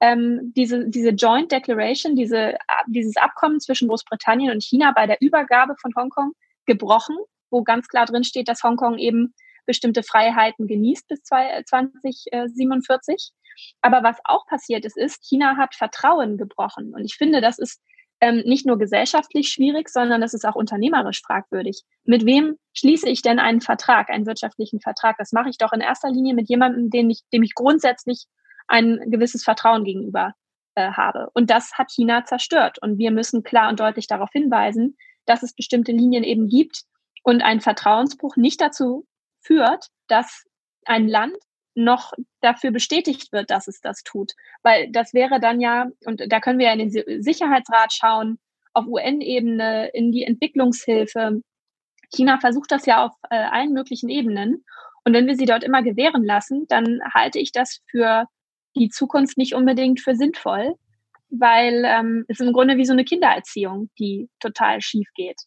ähm, 0.00 0.52
diese, 0.56 0.88
diese 0.88 1.10
Joint 1.10 1.52
Declaration, 1.52 2.16
diese, 2.16 2.56
dieses 2.88 3.16
Abkommen 3.16 3.60
zwischen 3.60 3.88
Großbritannien 3.88 4.52
und 4.52 4.64
China 4.64 4.92
bei 4.92 5.06
der 5.06 5.20
Übergabe 5.20 5.74
von 5.80 5.92
Hongkong 5.94 6.32
gebrochen, 6.66 7.16
wo 7.50 7.62
ganz 7.62 7.88
klar 7.88 8.06
drin 8.06 8.24
steht, 8.24 8.48
dass 8.48 8.62
Hongkong 8.62 8.98
eben 8.98 9.34
bestimmte 9.66 10.02
Freiheiten 10.02 10.66
genießt 10.66 11.06
bis 11.06 11.22
2047. 11.22 13.30
Aber 13.82 14.02
was 14.02 14.16
auch 14.24 14.46
passiert 14.46 14.84
ist, 14.84 14.96
ist, 14.96 15.22
China 15.22 15.56
hat 15.56 15.74
Vertrauen 15.74 16.38
gebrochen. 16.38 16.94
Und 16.94 17.04
ich 17.04 17.16
finde, 17.16 17.40
das 17.40 17.58
ist 17.58 17.80
ähm, 18.20 18.42
nicht 18.44 18.66
nur 18.66 18.78
gesellschaftlich 18.78 19.48
schwierig, 19.48 19.88
sondern 19.88 20.20
das 20.20 20.34
ist 20.34 20.44
auch 20.44 20.54
unternehmerisch 20.54 21.22
fragwürdig. 21.22 21.82
Mit 22.04 22.26
wem 22.26 22.56
schließe 22.74 23.08
ich 23.08 23.22
denn 23.22 23.38
einen 23.38 23.60
Vertrag, 23.60 24.10
einen 24.10 24.26
wirtschaftlichen 24.26 24.80
Vertrag? 24.80 25.16
Das 25.18 25.32
mache 25.32 25.48
ich 25.48 25.58
doch 25.58 25.72
in 25.72 25.80
erster 25.80 26.10
Linie 26.10 26.34
mit 26.34 26.48
jemandem, 26.48 26.90
den 26.90 27.10
ich, 27.10 27.22
dem 27.32 27.42
ich 27.42 27.54
grundsätzlich 27.54 28.26
ein 28.68 29.00
gewisses 29.06 29.42
Vertrauen 29.42 29.84
gegenüber 29.84 30.34
äh, 30.74 30.92
habe. 30.92 31.30
Und 31.34 31.50
das 31.50 31.72
hat 31.74 31.90
China 31.90 32.24
zerstört. 32.24 32.78
Und 32.80 32.98
wir 32.98 33.10
müssen 33.10 33.42
klar 33.42 33.70
und 33.70 33.80
deutlich 33.80 34.06
darauf 34.06 34.30
hinweisen, 34.32 34.96
dass 35.26 35.42
es 35.42 35.54
bestimmte 35.54 35.92
Linien 35.92 36.24
eben 36.24 36.46
gibt 36.46 36.82
und 37.22 37.42
ein 37.42 37.60
Vertrauensbruch 37.60 38.36
nicht 38.36 38.60
dazu 38.60 39.06
führt, 39.40 39.88
dass 40.08 40.44
ein 40.84 41.08
Land 41.08 41.36
noch 41.84 42.12
dafür 42.40 42.70
bestätigt 42.70 43.32
wird, 43.32 43.50
dass 43.50 43.68
es 43.68 43.80
das 43.80 44.02
tut. 44.02 44.32
Weil 44.62 44.90
das 44.90 45.14
wäre 45.14 45.40
dann 45.40 45.60
ja, 45.60 45.88
und 46.04 46.22
da 46.28 46.40
können 46.40 46.58
wir 46.58 46.66
ja 46.66 46.72
in 46.72 46.90
den 46.90 47.22
Sicherheitsrat 47.22 47.92
schauen, 47.92 48.38
auf 48.72 48.86
UN-Ebene, 48.86 49.88
in 49.88 50.12
die 50.12 50.24
Entwicklungshilfe. 50.24 51.42
China 52.14 52.38
versucht 52.38 52.70
das 52.70 52.86
ja 52.86 53.04
auf 53.04 53.12
äh, 53.30 53.36
allen 53.36 53.72
möglichen 53.72 54.08
Ebenen. 54.08 54.64
Und 55.04 55.14
wenn 55.14 55.26
wir 55.26 55.36
sie 55.36 55.46
dort 55.46 55.64
immer 55.64 55.82
gewähren 55.82 56.24
lassen, 56.24 56.66
dann 56.68 57.00
halte 57.12 57.38
ich 57.38 57.52
das 57.52 57.80
für 57.90 58.26
die 58.76 58.90
Zukunft 58.90 59.38
nicht 59.38 59.54
unbedingt 59.54 60.00
für 60.00 60.14
sinnvoll, 60.14 60.74
weil 61.30 61.84
ähm, 61.84 62.24
es 62.28 62.40
im 62.40 62.52
Grunde 62.52 62.76
wie 62.76 62.84
so 62.84 62.92
eine 62.92 63.04
Kindererziehung, 63.04 63.90
die 63.98 64.28
total 64.38 64.80
schief 64.80 65.08
geht. 65.14 65.42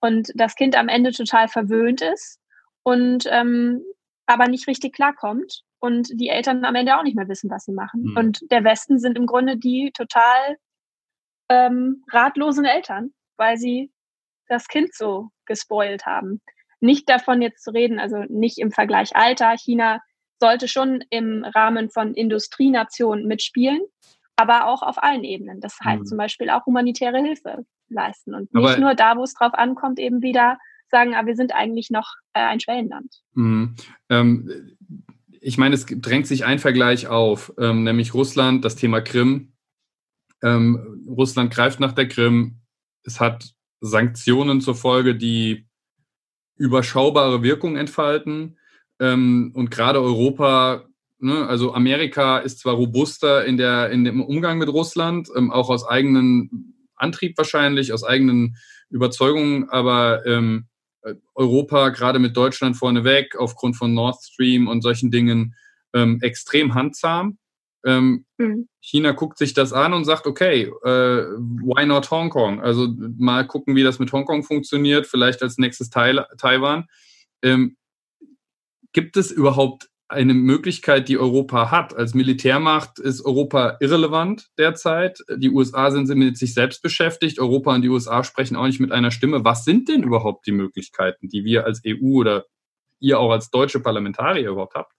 Und 0.00 0.32
das 0.34 0.54
Kind 0.54 0.76
am 0.76 0.88
Ende 0.88 1.12
total 1.12 1.48
verwöhnt 1.48 2.00
ist 2.00 2.38
und 2.82 3.26
ähm, 3.30 3.82
aber 4.26 4.48
nicht 4.48 4.66
richtig 4.66 4.94
klarkommt 4.94 5.62
und 5.82 6.08
die 6.14 6.28
Eltern 6.28 6.64
am 6.64 6.76
Ende 6.76 6.96
auch 6.96 7.02
nicht 7.02 7.16
mehr 7.16 7.28
wissen, 7.28 7.50
was 7.50 7.64
sie 7.64 7.72
machen. 7.72 8.04
Mhm. 8.04 8.16
Und 8.16 8.50
der 8.52 8.62
Westen 8.62 9.00
sind 9.00 9.18
im 9.18 9.26
Grunde 9.26 9.56
die 9.56 9.90
total 9.92 10.56
ähm, 11.48 12.04
ratlosen 12.08 12.64
Eltern, 12.64 13.10
weil 13.36 13.56
sie 13.56 13.90
das 14.46 14.68
Kind 14.68 14.94
so 14.94 15.30
gespoilt 15.44 16.06
haben. 16.06 16.40
Nicht 16.78 17.08
davon 17.08 17.42
jetzt 17.42 17.64
zu 17.64 17.72
reden, 17.72 17.98
also 17.98 18.24
nicht 18.28 18.58
im 18.58 18.70
Vergleich 18.70 19.16
Alter. 19.16 19.56
China 19.58 20.00
sollte 20.38 20.68
schon 20.68 21.02
im 21.10 21.44
Rahmen 21.44 21.90
von 21.90 22.14
Industrienationen 22.14 23.26
mitspielen, 23.26 23.80
aber 24.36 24.68
auch 24.68 24.82
auf 24.82 25.02
allen 25.02 25.24
Ebenen. 25.24 25.60
Das 25.60 25.80
heißt 25.82 26.02
mhm. 26.02 26.06
zum 26.06 26.18
Beispiel 26.18 26.50
auch 26.50 26.64
humanitäre 26.64 27.18
Hilfe 27.18 27.66
leisten 27.88 28.36
und 28.36 28.54
nicht 28.54 28.64
aber 28.64 28.78
nur 28.78 28.94
da, 28.94 29.16
wo 29.16 29.24
es 29.24 29.34
drauf 29.34 29.54
ankommt, 29.54 29.98
eben 29.98 30.22
wieder 30.22 30.58
sagen, 30.92 31.14
aber 31.14 31.24
ah, 31.24 31.26
wir 31.26 31.36
sind 31.36 31.52
eigentlich 31.52 31.90
noch 31.90 32.14
äh, 32.34 32.40
ein 32.40 32.60
Schwellenland. 32.60 33.12
Mhm. 33.34 33.74
Ähm, 34.10 34.76
ich 35.42 35.58
meine, 35.58 35.74
es 35.74 35.86
drängt 35.86 36.26
sich 36.28 36.44
ein 36.44 36.60
Vergleich 36.60 37.08
auf, 37.08 37.52
ähm, 37.58 37.82
nämlich 37.82 38.14
Russland, 38.14 38.64
das 38.64 38.76
Thema 38.76 39.00
Krim. 39.00 39.52
Ähm, 40.42 41.04
Russland 41.08 41.52
greift 41.52 41.80
nach 41.80 41.92
der 41.92 42.06
Krim. 42.06 42.60
Es 43.02 43.18
hat 43.18 43.52
Sanktionen 43.80 44.60
zur 44.60 44.76
Folge, 44.76 45.16
die 45.16 45.66
überschaubare 46.56 47.42
Wirkung 47.42 47.76
entfalten. 47.76 48.56
Ähm, 49.00 49.50
und 49.54 49.72
gerade 49.72 50.00
Europa, 50.00 50.84
ne, 51.18 51.46
also 51.48 51.74
Amerika 51.74 52.38
ist 52.38 52.60
zwar 52.60 52.74
robuster 52.74 53.44
in, 53.44 53.56
der, 53.56 53.90
in 53.90 54.04
dem 54.04 54.22
Umgang 54.22 54.58
mit 54.58 54.68
Russland, 54.68 55.28
ähm, 55.36 55.50
auch 55.50 55.70
aus 55.70 55.84
eigenem 55.84 56.74
Antrieb 56.94 57.36
wahrscheinlich, 57.36 57.92
aus 57.92 58.04
eigenen 58.04 58.56
Überzeugungen, 58.90 59.68
aber 59.70 60.24
ähm, 60.24 60.68
Europa 61.34 61.88
gerade 61.90 62.18
mit 62.18 62.36
Deutschland 62.36 62.76
vorneweg 62.76 63.36
aufgrund 63.36 63.76
von 63.76 63.94
Nord 63.94 64.22
Stream 64.22 64.68
und 64.68 64.82
solchen 64.82 65.10
Dingen 65.10 65.54
ähm, 65.94 66.18
extrem 66.22 66.74
handzahm. 66.74 67.38
Ähm, 67.84 68.24
mhm. 68.38 68.68
China 68.80 69.12
guckt 69.12 69.38
sich 69.38 69.54
das 69.54 69.72
an 69.72 69.92
und 69.92 70.04
sagt, 70.04 70.26
okay, 70.26 70.64
äh, 70.84 70.88
why 70.88 71.84
not 71.86 72.10
Hongkong? 72.10 72.60
Also 72.60 72.88
mal 73.18 73.46
gucken, 73.46 73.74
wie 73.74 73.82
das 73.82 73.98
mit 73.98 74.12
Hongkong 74.12 74.44
funktioniert, 74.44 75.06
vielleicht 75.06 75.42
als 75.42 75.58
nächstes 75.58 75.90
Teil, 75.90 76.26
Taiwan. 76.38 76.86
Ähm, 77.42 77.76
gibt 78.92 79.16
es 79.16 79.30
überhaupt 79.30 79.88
eine 80.12 80.34
Möglichkeit, 80.34 81.08
die 81.08 81.18
Europa 81.18 81.70
hat? 81.70 81.96
Als 81.96 82.14
Militärmacht 82.14 82.98
ist 82.98 83.24
Europa 83.24 83.76
irrelevant 83.80 84.48
derzeit. 84.58 85.18
Die 85.36 85.50
USA 85.50 85.90
sind 85.90 86.08
mit 86.08 86.36
sich 86.36 86.54
selbst 86.54 86.82
beschäftigt. 86.82 87.40
Europa 87.40 87.74
und 87.74 87.82
die 87.82 87.88
USA 87.88 88.22
sprechen 88.22 88.56
auch 88.56 88.66
nicht 88.66 88.80
mit 88.80 88.92
einer 88.92 89.10
Stimme. 89.10 89.44
Was 89.44 89.64
sind 89.64 89.88
denn 89.88 90.02
überhaupt 90.02 90.46
die 90.46 90.52
Möglichkeiten, 90.52 91.28
die 91.28 91.44
wir 91.44 91.64
als 91.64 91.82
EU 91.86 92.18
oder 92.18 92.44
ihr 93.00 93.18
auch 93.18 93.30
als 93.30 93.50
deutsche 93.50 93.80
Parlamentarier 93.80 94.50
überhaupt 94.50 94.74
habt? 94.74 94.92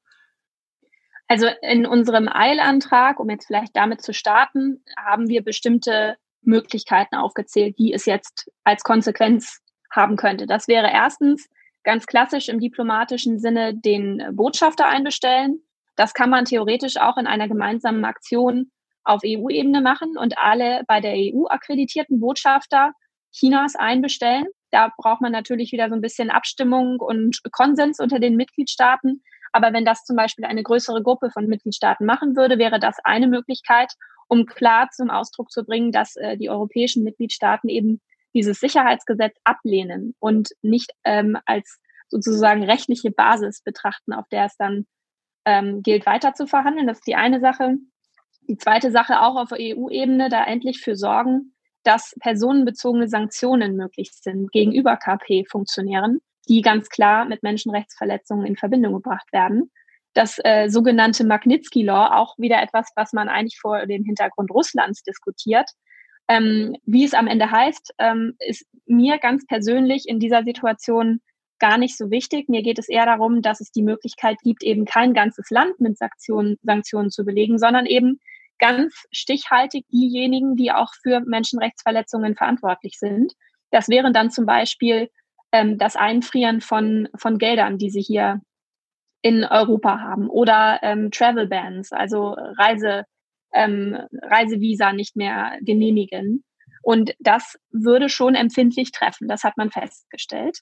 Also 1.27 1.47
in 1.61 1.85
unserem 1.85 2.27
Eilantrag, 2.27 3.19
um 3.19 3.29
jetzt 3.29 3.47
vielleicht 3.47 3.75
damit 3.75 4.01
zu 4.01 4.13
starten, 4.13 4.83
haben 4.97 5.29
wir 5.29 5.43
bestimmte 5.43 6.17
Möglichkeiten 6.41 7.15
aufgezählt, 7.15 7.77
die 7.79 7.93
es 7.93 8.05
jetzt 8.05 8.51
als 8.63 8.83
Konsequenz 8.83 9.61
haben 9.89 10.17
könnte. 10.17 10.45
Das 10.47 10.67
wäre 10.67 10.89
erstens 10.91 11.47
ganz 11.83 12.05
klassisch 12.07 12.49
im 12.49 12.59
diplomatischen 12.59 13.39
Sinne 13.39 13.75
den 13.75 14.23
Botschafter 14.33 14.87
einbestellen. 14.87 15.61
Das 15.95 16.13
kann 16.13 16.29
man 16.29 16.45
theoretisch 16.45 16.97
auch 16.97 17.17
in 17.17 17.27
einer 17.27 17.47
gemeinsamen 17.47 18.05
Aktion 18.05 18.71
auf 19.03 19.21
EU-Ebene 19.25 19.81
machen 19.81 20.17
und 20.17 20.37
alle 20.37 20.83
bei 20.87 21.01
der 21.01 21.13
EU 21.15 21.45
akkreditierten 21.47 22.19
Botschafter 22.19 22.93
Chinas 23.31 23.75
einbestellen. 23.75 24.45
Da 24.71 24.91
braucht 24.97 25.21
man 25.21 25.31
natürlich 25.31 25.71
wieder 25.71 25.89
so 25.89 25.95
ein 25.95 26.01
bisschen 26.01 26.29
Abstimmung 26.29 26.99
und 26.99 27.39
Konsens 27.51 27.99
unter 27.99 28.19
den 28.19 28.35
Mitgliedstaaten. 28.35 29.23
Aber 29.51 29.73
wenn 29.73 29.85
das 29.85 30.03
zum 30.03 30.15
Beispiel 30.15 30.45
eine 30.45 30.63
größere 30.63 31.03
Gruppe 31.03 31.29
von 31.31 31.47
Mitgliedstaaten 31.47 32.05
machen 32.05 32.35
würde, 32.35 32.57
wäre 32.57 32.79
das 32.79 32.97
eine 33.03 33.27
Möglichkeit, 33.27 33.93
um 34.27 34.45
klar 34.45 34.89
zum 34.91 35.09
Ausdruck 35.09 35.51
zu 35.51 35.63
bringen, 35.63 35.91
dass 35.91 36.15
äh, 36.15 36.37
die 36.37 36.49
europäischen 36.49 37.03
Mitgliedstaaten 37.03 37.69
eben 37.69 38.01
dieses 38.33 38.59
Sicherheitsgesetz 38.59 39.35
ablehnen 39.43 40.15
und 40.19 40.49
nicht 40.61 40.91
ähm, 41.03 41.37
als 41.45 41.79
sozusagen 42.09 42.63
rechtliche 42.63 43.11
Basis 43.11 43.61
betrachten, 43.61 44.13
auf 44.13 44.27
der 44.29 44.45
es 44.45 44.55
dann 44.57 44.85
ähm, 45.45 45.81
gilt, 45.81 46.05
weiter 46.05 46.33
zu 46.33 46.47
verhandeln. 46.47 46.87
Das 46.87 46.97
ist 46.97 47.07
die 47.07 47.15
eine 47.15 47.39
Sache. 47.39 47.77
Die 48.47 48.57
zweite 48.57 48.91
Sache 48.91 49.21
auch 49.21 49.35
auf 49.35 49.51
EU-Ebene, 49.51 50.29
da 50.29 50.43
endlich 50.43 50.81
für 50.81 50.95
sorgen, 50.95 51.55
dass 51.83 52.15
personenbezogene 52.19 53.07
Sanktionen 53.07 53.75
möglich 53.75 54.11
sind 54.13 54.51
gegenüber 54.51 54.97
KP-Funktionären 54.97 56.19
die 56.47 56.61
ganz 56.61 56.89
klar 56.89 57.25
mit 57.25 57.43
Menschenrechtsverletzungen 57.43 58.45
in 58.45 58.55
Verbindung 58.55 58.93
gebracht 58.93 59.31
werden. 59.31 59.71
Das 60.13 60.37
äh, 60.43 60.69
sogenannte 60.69 61.23
Magnitsky 61.23 61.83
Law, 61.83 62.17
auch 62.17 62.37
wieder 62.37 62.61
etwas, 62.61 62.89
was 62.95 63.13
man 63.13 63.29
eigentlich 63.29 63.59
vor 63.59 63.85
dem 63.85 64.03
Hintergrund 64.03 64.51
Russlands 64.51 65.03
diskutiert. 65.03 65.69
Ähm, 66.27 66.75
wie 66.85 67.03
es 67.03 67.13
am 67.13 67.27
Ende 67.27 67.51
heißt, 67.51 67.95
ähm, 67.99 68.35
ist 68.39 68.65
mir 68.85 69.17
ganz 69.17 69.45
persönlich 69.45 70.07
in 70.07 70.19
dieser 70.19 70.43
Situation 70.43 71.21
gar 71.59 71.77
nicht 71.77 71.97
so 71.97 72.11
wichtig. 72.11 72.49
Mir 72.49 72.61
geht 72.61 72.79
es 72.79 72.89
eher 72.89 73.05
darum, 73.05 73.41
dass 73.41 73.61
es 73.61 73.71
die 73.71 73.83
Möglichkeit 73.83 74.37
gibt, 74.43 74.63
eben 74.63 74.85
kein 74.85 75.13
ganzes 75.13 75.49
Land 75.49 75.79
mit 75.79 75.97
Sanktionen, 75.97 76.57
Sanktionen 76.63 77.09
zu 77.09 77.23
belegen, 77.23 77.57
sondern 77.57 77.85
eben 77.85 78.19
ganz 78.59 79.05
stichhaltig 79.11 79.85
diejenigen, 79.89 80.55
die 80.55 80.71
auch 80.71 80.93
für 81.01 81.21
Menschenrechtsverletzungen 81.21 82.35
verantwortlich 82.35 82.97
sind. 82.99 83.33
Das 83.71 83.89
wären 83.89 84.13
dann 84.13 84.29
zum 84.29 84.45
Beispiel 84.45 85.09
ähm, 85.51 85.77
das 85.77 85.95
Einfrieren 85.95 86.61
von, 86.61 87.07
von 87.15 87.37
Geldern, 87.37 87.77
die 87.77 87.89
sie 87.89 88.01
hier 88.01 88.41
in 89.21 89.45
Europa 89.45 89.99
haben 89.99 90.29
oder 90.29 90.79
ähm, 90.81 91.11
Travel 91.11 91.47
Bans, 91.47 91.91
also 91.93 92.35
Reise, 92.57 93.05
ähm, 93.53 93.97
Reisevisa 94.21 94.93
nicht 94.93 95.15
mehr 95.15 95.57
genehmigen. 95.61 96.43
Und 96.81 97.13
das 97.19 97.57
würde 97.71 98.09
schon 98.09 98.35
empfindlich 98.35 98.91
treffen, 98.91 99.27
das 99.27 99.43
hat 99.43 99.57
man 99.57 99.71
festgestellt. 99.71 100.59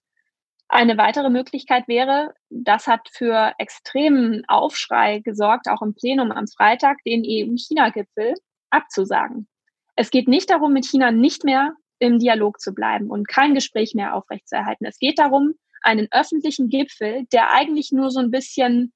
Eine 0.70 0.98
weitere 0.98 1.30
Möglichkeit 1.30 1.88
wäre, 1.88 2.34
das 2.50 2.88
hat 2.88 3.10
für 3.12 3.54
extremen 3.58 4.44
Aufschrei 4.48 5.20
gesorgt, 5.20 5.68
auch 5.68 5.82
im 5.82 5.94
Plenum 5.94 6.32
am 6.32 6.48
Freitag, 6.48 6.98
den 7.06 7.24
EU-China-Gipfel 7.26 8.36
abzusagen. 8.70 9.50
Es 9.96 10.12
geht 10.12 10.30
nicht 10.30 10.50
darum, 10.50 10.72
mit 10.72 10.86
China 10.86 11.12
nicht 11.12 11.44
mehr 11.44 11.76
im 12.00 12.20
Dialog 12.20 12.62
zu 12.62 12.74
bleiben 12.74 13.10
und 13.10 13.28
kein 13.28 13.54
Gespräch 13.54 13.96
mehr 13.96 14.16
aufrechtzuerhalten. 14.16 14.86
Es 14.86 14.98
geht 14.98 15.20
darum, 15.20 15.56
einen 15.82 16.08
öffentlichen 16.12 16.70
Gipfel, 16.70 17.26
der 17.34 17.52
eigentlich 17.52 17.92
nur 17.92 18.10
so 18.10 18.20
ein 18.20 18.32
bisschen 18.32 18.94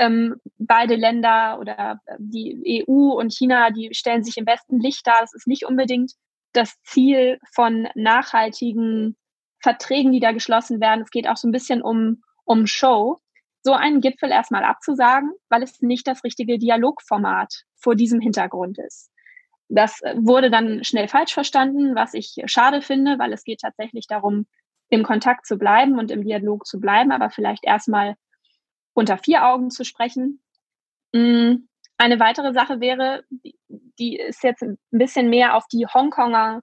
ähm, 0.00 0.36
beide 0.58 0.96
Länder 0.96 1.58
oder 1.60 2.00
äh, 2.06 2.16
die 2.18 2.84
EU 2.88 3.12
und 3.12 3.34
China, 3.34 3.70
die 3.70 3.90
stellen 3.92 4.24
sich 4.24 4.38
im 4.38 4.46
besten 4.46 4.80
Licht 4.80 5.06
dar. 5.06 5.20
Das 5.20 5.34
ist 5.34 5.46
nicht 5.46 5.66
unbedingt 5.66 6.12
das 6.52 6.80
Ziel 6.82 7.38
von 7.52 7.86
nachhaltigen 7.94 9.16
Verträgen, 9.62 10.10
die 10.10 10.20
da 10.20 10.32
geschlossen 10.32 10.80
werden. 10.80 11.02
Es 11.02 11.10
geht 11.10 11.28
auch 11.28 11.36
so 11.36 11.46
ein 11.46 11.52
bisschen 11.52 11.82
um, 11.82 12.22
um 12.44 12.66
Show. 12.66 13.18
So 13.62 13.74
einen 13.74 14.00
Gipfel 14.00 14.30
erstmal 14.30 14.64
abzusagen, 14.64 15.32
weil 15.50 15.62
es 15.62 15.82
nicht 15.82 16.08
das 16.08 16.24
richtige 16.24 16.58
Dialogformat 16.58 17.64
vor 17.76 17.94
diesem 17.94 18.20
Hintergrund 18.20 18.78
ist. 18.78 19.10
Das 19.68 20.00
äh, 20.00 20.14
wurde 20.16 20.50
dann 20.50 20.82
schnell 20.82 21.08
falsch 21.08 21.34
verstanden, 21.34 21.94
was 21.94 22.14
ich 22.14 22.36
schade 22.46 22.80
finde, 22.80 23.18
weil 23.18 23.34
es 23.34 23.44
geht 23.44 23.60
tatsächlich 23.60 24.06
darum, 24.06 24.46
im 24.88 25.02
Kontakt 25.02 25.46
zu 25.46 25.58
bleiben 25.58 25.98
und 25.98 26.10
im 26.10 26.24
Dialog 26.24 26.66
zu 26.66 26.80
bleiben, 26.80 27.12
aber 27.12 27.28
vielleicht 27.30 27.64
erstmal 27.64 28.16
unter 28.94 29.18
vier 29.18 29.46
Augen 29.46 29.70
zu 29.70 29.84
sprechen. 29.84 30.42
Mm, 31.12 31.66
eine 31.98 32.20
weitere 32.20 32.52
Sache 32.52 32.80
wäre, 32.80 33.24
die 33.98 34.16
ist 34.16 34.42
jetzt 34.42 34.62
ein 34.62 34.78
bisschen 34.90 35.28
mehr 35.28 35.56
auf 35.56 35.66
die 35.70 35.86
Hongkonger 35.86 36.62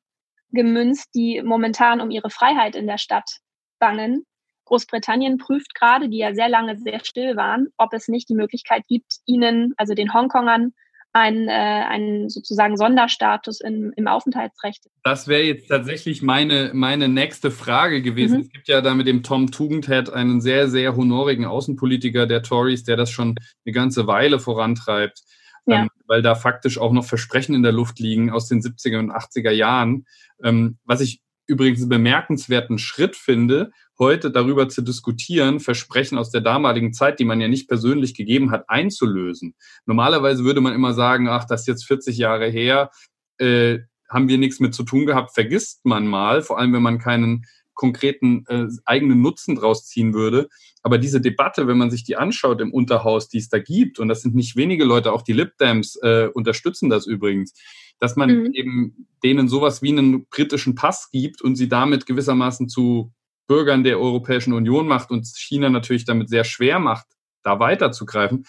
gemünzt, 0.52 1.14
die 1.14 1.42
momentan 1.44 2.02
um 2.02 2.10
ihre 2.10 2.30
Freiheit 2.30 2.76
in 2.76 2.88
der 2.88 2.98
Stadt 2.98 3.40
bangen. 3.80 4.26
Großbritannien 4.66 5.38
prüft 5.38 5.76
gerade, 5.76 6.10
die 6.10 6.18
ja 6.18 6.34
sehr 6.34 6.50
lange 6.50 6.78
sehr 6.78 7.04
still 7.04 7.36
waren, 7.36 7.68
ob 7.78 7.94
es 7.94 8.08
nicht 8.08 8.30
die 8.30 8.36
Möglichkeit 8.36 8.86
gibt, 8.88 9.18
ihnen, 9.26 9.74
also 9.78 9.94
den 9.94 10.14
Hongkongern, 10.14 10.74
einen, 11.18 11.48
äh, 11.48 11.52
einen 11.52 12.30
sozusagen 12.30 12.78
Sonderstatus 12.78 13.62
im, 13.62 13.92
im 13.96 14.08
Aufenthaltsrecht. 14.08 14.86
Das 15.04 15.28
wäre 15.28 15.44
jetzt 15.44 15.68
tatsächlich 15.68 16.22
meine, 16.22 16.72
meine 16.74 17.08
nächste 17.08 17.52
Frage 17.52 18.02
gewesen. 18.02 18.38
Mhm. 18.38 18.42
Es 18.44 18.50
gibt 18.50 18.68
ja 18.68 18.82
da 18.82 18.94
mit 18.94 19.08
dem 19.08 19.24
Tom 19.24 19.52
Tugendhat 19.52 20.12
einen 20.12 20.42
sehr, 20.42 20.68
sehr 20.70 20.96
honorigen 20.96 21.46
Außenpolitiker 21.46 22.28
der 22.28 22.44
Tories, 22.44 22.84
der 22.84 22.98
das 22.98 23.10
schon 23.10 23.36
eine 23.66 23.74
ganze 23.74 24.08
Weile 24.08 24.40
vorantreibt, 24.40 25.22
ja. 25.66 25.82
ähm, 25.82 25.90
weil 26.06 26.22
da 26.22 26.36
faktisch 26.36 26.78
auch 26.78 26.92
noch 26.92 27.06
Versprechen 27.06 27.56
in 27.56 27.64
der 27.64 27.72
Luft 27.72 28.00
liegen 28.00 28.30
aus 28.30 28.48
den 28.48 28.62
70er 28.62 29.00
und 29.00 29.12
80er 29.12 29.52
Jahren. 29.52 30.06
Ähm, 30.44 30.78
was 30.86 31.02
ich 31.02 31.22
übrigens 31.48 31.82
einen 31.82 31.90
bemerkenswerten 31.90 32.78
Schritt 32.78 33.16
finde, 33.16 33.72
heute 34.00 34.32
darüber 34.32 34.70
zu 34.70 34.82
diskutieren, 34.82 35.60
Versprechen 35.60 36.18
aus 36.18 36.32
der 36.32 36.42
damaligen 36.42 36.94
Zeit, 36.94 37.20
die 37.20 37.26
man 37.26 37.42
ja 37.42 37.48
nicht 37.48 37.68
persönlich 37.68 38.14
gegeben 38.14 38.52
hat, 38.52 38.70
einzulösen. 38.70 39.56
Normalerweise 39.86 40.44
würde 40.44 40.62
man 40.62 40.74
immer 40.74 40.94
sagen, 40.94 41.28
ach, 41.28 41.46
das 41.46 41.62
ist 41.62 41.68
jetzt 41.68 41.86
40 41.86 42.18
Jahre 42.18 42.48
her, 42.48 42.92
äh, 43.38 43.80
haben 44.10 44.30
wir 44.30 44.38
nichts 44.38 44.60
mit 44.60 44.74
zu 44.74 44.84
tun 44.84 45.06
gehabt, 45.06 45.34
vergisst 45.34 45.86
man 45.86 46.08
mal, 46.08 46.42
vor 46.42 46.58
allem 46.60 46.74
wenn 46.74 46.82
man 46.82 47.00
keinen 47.00 47.46
konkreten 47.78 48.44
äh, 48.48 48.68
eigenen 48.86 49.22
Nutzen 49.22 49.56
draus 49.56 49.86
ziehen 49.86 50.14
würde. 50.14 50.50
Aber 50.82 50.98
diese 50.98 51.22
Debatte, 51.22 51.68
wenn 51.68 51.78
man 51.78 51.92
sich 51.92 52.04
die 52.04 52.16
anschaut 52.16 52.60
im 52.60 52.74
Unterhaus, 52.74 53.30
die 53.30 53.38
es 53.38 53.50
da 53.50 53.60
gibt, 53.60 54.00
und 54.00 54.08
das 54.08 54.22
sind 54.22 54.36
nicht 54.36 54.56
wenige 54.56 54.84
Leute, 54.84 55.14
auch 55.14 55.22
die 55.22 55.34
Lib 55.34 55.58
Dems 55.60 55.96
äh, 56.02 56.30
unterstützen 56.34 56.90
das 56.90 57.06
übrigens, 57.06 57.54
dass 58.00 58.16
man 58.16 58.30
mhm. 58.30 58.54
eben 58.54 59.08
denen 59.24 59.48
sowas 59.48 59.82
wie 59.82 59.90
einen 59.90 60.26
britischen 60.28 60.76
Pass 60.76 61.10
gibt 61.12 61.42
und 61.42 61.56
sie 61.56 61.70
damit 61.70 62.06
gewissermaßen 62.06 62.68
zu 62.68 63.14
Bürgern 63.48 63.84
der 63.84 64.00
Europäischen 64.00 64.54
Union 64.54 64.88
macht 64.88 65.10
und 65.10 65.26
China 65.26 65.70
natürlich 65.70 66.06
damit 66.06 66.30
sehr 66.30 66.44
schwer 66.44 66.80
macht, 66.80 67.08
da 67.44 67.60
weiterzugreifen. 67.60 68.46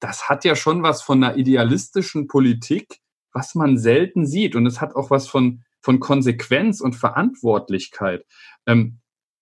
Das 0.00 0.28
hat 0.28 0.44
ja 0.44 0.56
schon 0.56 0.82
was 0.82 1.02
von 1.02 1.22
einer 1.22 1.36
idealistischen 1.36 2.26
Politik, 2.26 3.00
was 3.32 3.54
man 3.54 3.78
selten 3.78 4.26
sieht. 4.26 4.56
Und 4.56 4.66
es 4.66 4.80
hat 4.80 4.94
auch 4.94 5.10
was 5.10 5.28
von, 5.28 5.62
von 5.80 6.00
Konsequenz 6.00 6.80
und 6.80 6.94
Verantwortlichkeit. 6.94 8.26
Ähm, 8.66 8.98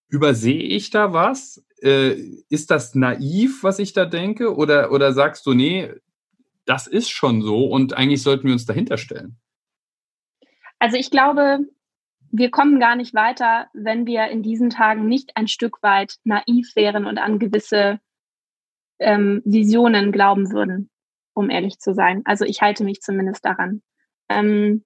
übersehe 0.08 0.62
ich 0.62 0.90
da 0.90 1.12
was? 1.12 1.64
Äh, 1.80 2.12
ist 2.48 2.70
das 2.70 2.94
naiv, 2.94 3.62
was 3.62 3.78
ich 3.78 3.94
da 3.94 4.04
denke? 4.04 4.54
Oder, 4.54 4.92
oder 4.92 5.12
sagst 5.12 5.46
du, 5.46 5.54
nee, 5.54 5.92
das 6.66 6.86
ist 6.86 7.10
schon 7.10 7.42
so 7.42 7.66
und 7.66 7.94
eigentlich 7.94 8.22
sollten 8.22 8.46
wir 8.46 8.52
uns 8.52 8.66
dahinter 8.66 8.96
stellen? 8.96 9.38
Also 10.78 10.96
ich 10.96 11.10
glaube, 11.10 11.60
wir 12.36 12.50
kommen 12.50 12.80
gar 12.80 12.96
nicht 12.96 13.14
weiter, 13.14 13.68
wenn 13.74 14.06
wir 14.06 14.26
in 14.26 14.42
diesen 14.42 14.68
Tagen 14.68 15.06
nicht 15.06 15.36
ein 15.36 15.46
Stück 15.46 15.80
weit 15.84 16.16
naiv 16.24 16.74
wären 16.74 17.06
und 17.06 17.18
an 17.18 17.38
gewisse 17.38 18.00
ähm, 18.98 19.40
Visionen 19.44 20.10
glauben 20.10 20.50
würden, 20.50 20.90
um 21.32 21.48
ehrlich 21.48 21.78
zu 21.78 21.94
sein. 21.94 22.22
Also 22.24 22.44
ich 22.44 22.60
halte 22.60 22.82
mich 22.82 23.02
zumindest 23.02 23.44
daran. 23.44 23.82
Ähm, 24.28 24.84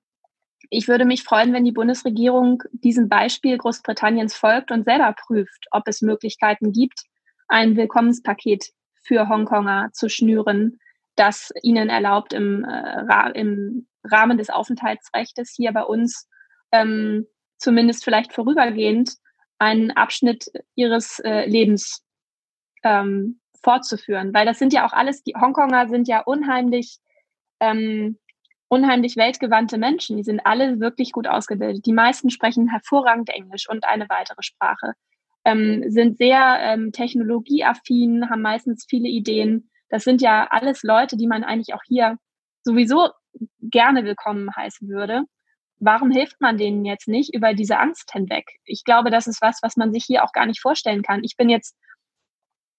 ich 0.68 0.88
würde 0.88 1.06
mich 1.06 1.22
freuen, 1.22 1.54
wenn 1.54 1.64
die 1.64 1.72
Bundesregierung 1.72 2.64
diesem 2.72 3.08
Beispiel 3.08 3.56
Großbritanniens 3.56 4.34
folgt 4.34 4.70
und 4.70 4.84
selber 4.84 5.14
prüft, 5.14 5.68
ob 5.70 5.88
es 5.88 6.02
Möglichkeiten 6.02 6.72
gibt, 6.72 7.00
ein 7.48 7.76
Willkommenspaket 7.76 8.72
für 9.04 9.26
Hongkonger 9.30 9.88
zu 9.94 10.10
schnüren, 10.10 10.78
das 11.16 11.50
ihnen 11.62 11.88
erlaubt, 11.88 12.34
im, 12.34 12.66
äh, 12.66 13.40
im 13.40 13.88
Rahmen 14.04 14.36
des 14.36 14.50
Aufenthaltsrechts 14.50 15.54
hier 15.56 15.72
bei 15.72 15.82
uns 15.82 16.28
ähm, 16.72 17.26
zumindest 17.58 18.04
vielleicht 18.04 18.32
vorübergehend 18.32 19.14
einen 19.58 19.90
Abschnitt 19.90 20.50
ihres 20.74 21.18
äh, 21.20 21.46
Lebens 21.46 22.04
ähm, 22.84 23.40
fortzuführen. 23.62 24.32
Weil 24.32 24.46
das 24.46 24.58
sind 24.58 24.72
ja 24.72 24.86
auch 24.86 24.92
alles, 24.92 25.22
die 25.22 25.34
Hongkonger 25.34 25.88
sind 25.88 26.08
ja 26.08 26.20
unheimlich, 26.20 26.98
ähm, 27.60 28.18
unheimlich 28.68 29.16
weltgewandte 29.16 29.78
Menschen. 29.78 30.16
Die 30.16 30.22
sind 30.22 30.40
alle 30.44 30.78
wirklich 30.80 31.12
gut 31.12 31.26
ausgebildet. 31.26 31.86
Die 31.86 31.92
meisten 31.92 32.30
sprechen 32.30 32.68
hervorragend 32.68 33.30
Englisch 33.30 33.68
und 33.68 33.84
eine 33.84 34.08
weitere 34.08 34.42
Sprache, 34.42 34.92
ähm, 35.44 35.84
sind 35.88 36.18
sehr 36.18 36.58
ähm, 36.60 36.92
technologieaffin, 36.92 38.30
haben 38.30 38.42
meistens 38.42 38.86
viele 38.88 39.08
Ideen 39.08 39.68
das 39.88 40.04
sind 40.04 40.20
ja 40.20 40.46
alles 40.50 40.82
Leute, 40.82 41.16
die 41.16 41.26
man 41.26 41.44
eigentlich 41.44 41.74
auch 41.74 41.82
hier 41.86 42.18
sowieso 42.62 43.10
gerne 43.60 44.04
willkommen 44.04 44.54
heißen 44.54 44.88
würde. 44.88 45.22
Warum 45.80 46.10
hilft 46.10 46.40
man 46.40 46.58
denen 46.58 46.84
jetzt 46.84 47.08
nicht 47.08 47.34
über 47.34 47.54
diese 47.54 47.78
Angst 47.78 48.10
hinweg? 48.12 48.58
Ich 48.64 48.84
glaube, 48.84 49.10
das 49.10 49.26
ist 49.26 49.40
was, 49.40 49.60
was 49.62 49.76
man 49.76 49.92
sich 49.92 50.04
hier 50.04 50.24
auch 50.24 50.32
gar 50.32 50.46
nicht 50.46 50.60
vorstellen 50.60 51.02
kann. 51.02 51.22
Ich 51.22 51.36
bin 51.36 51.48
jetzt, 51.48 51.76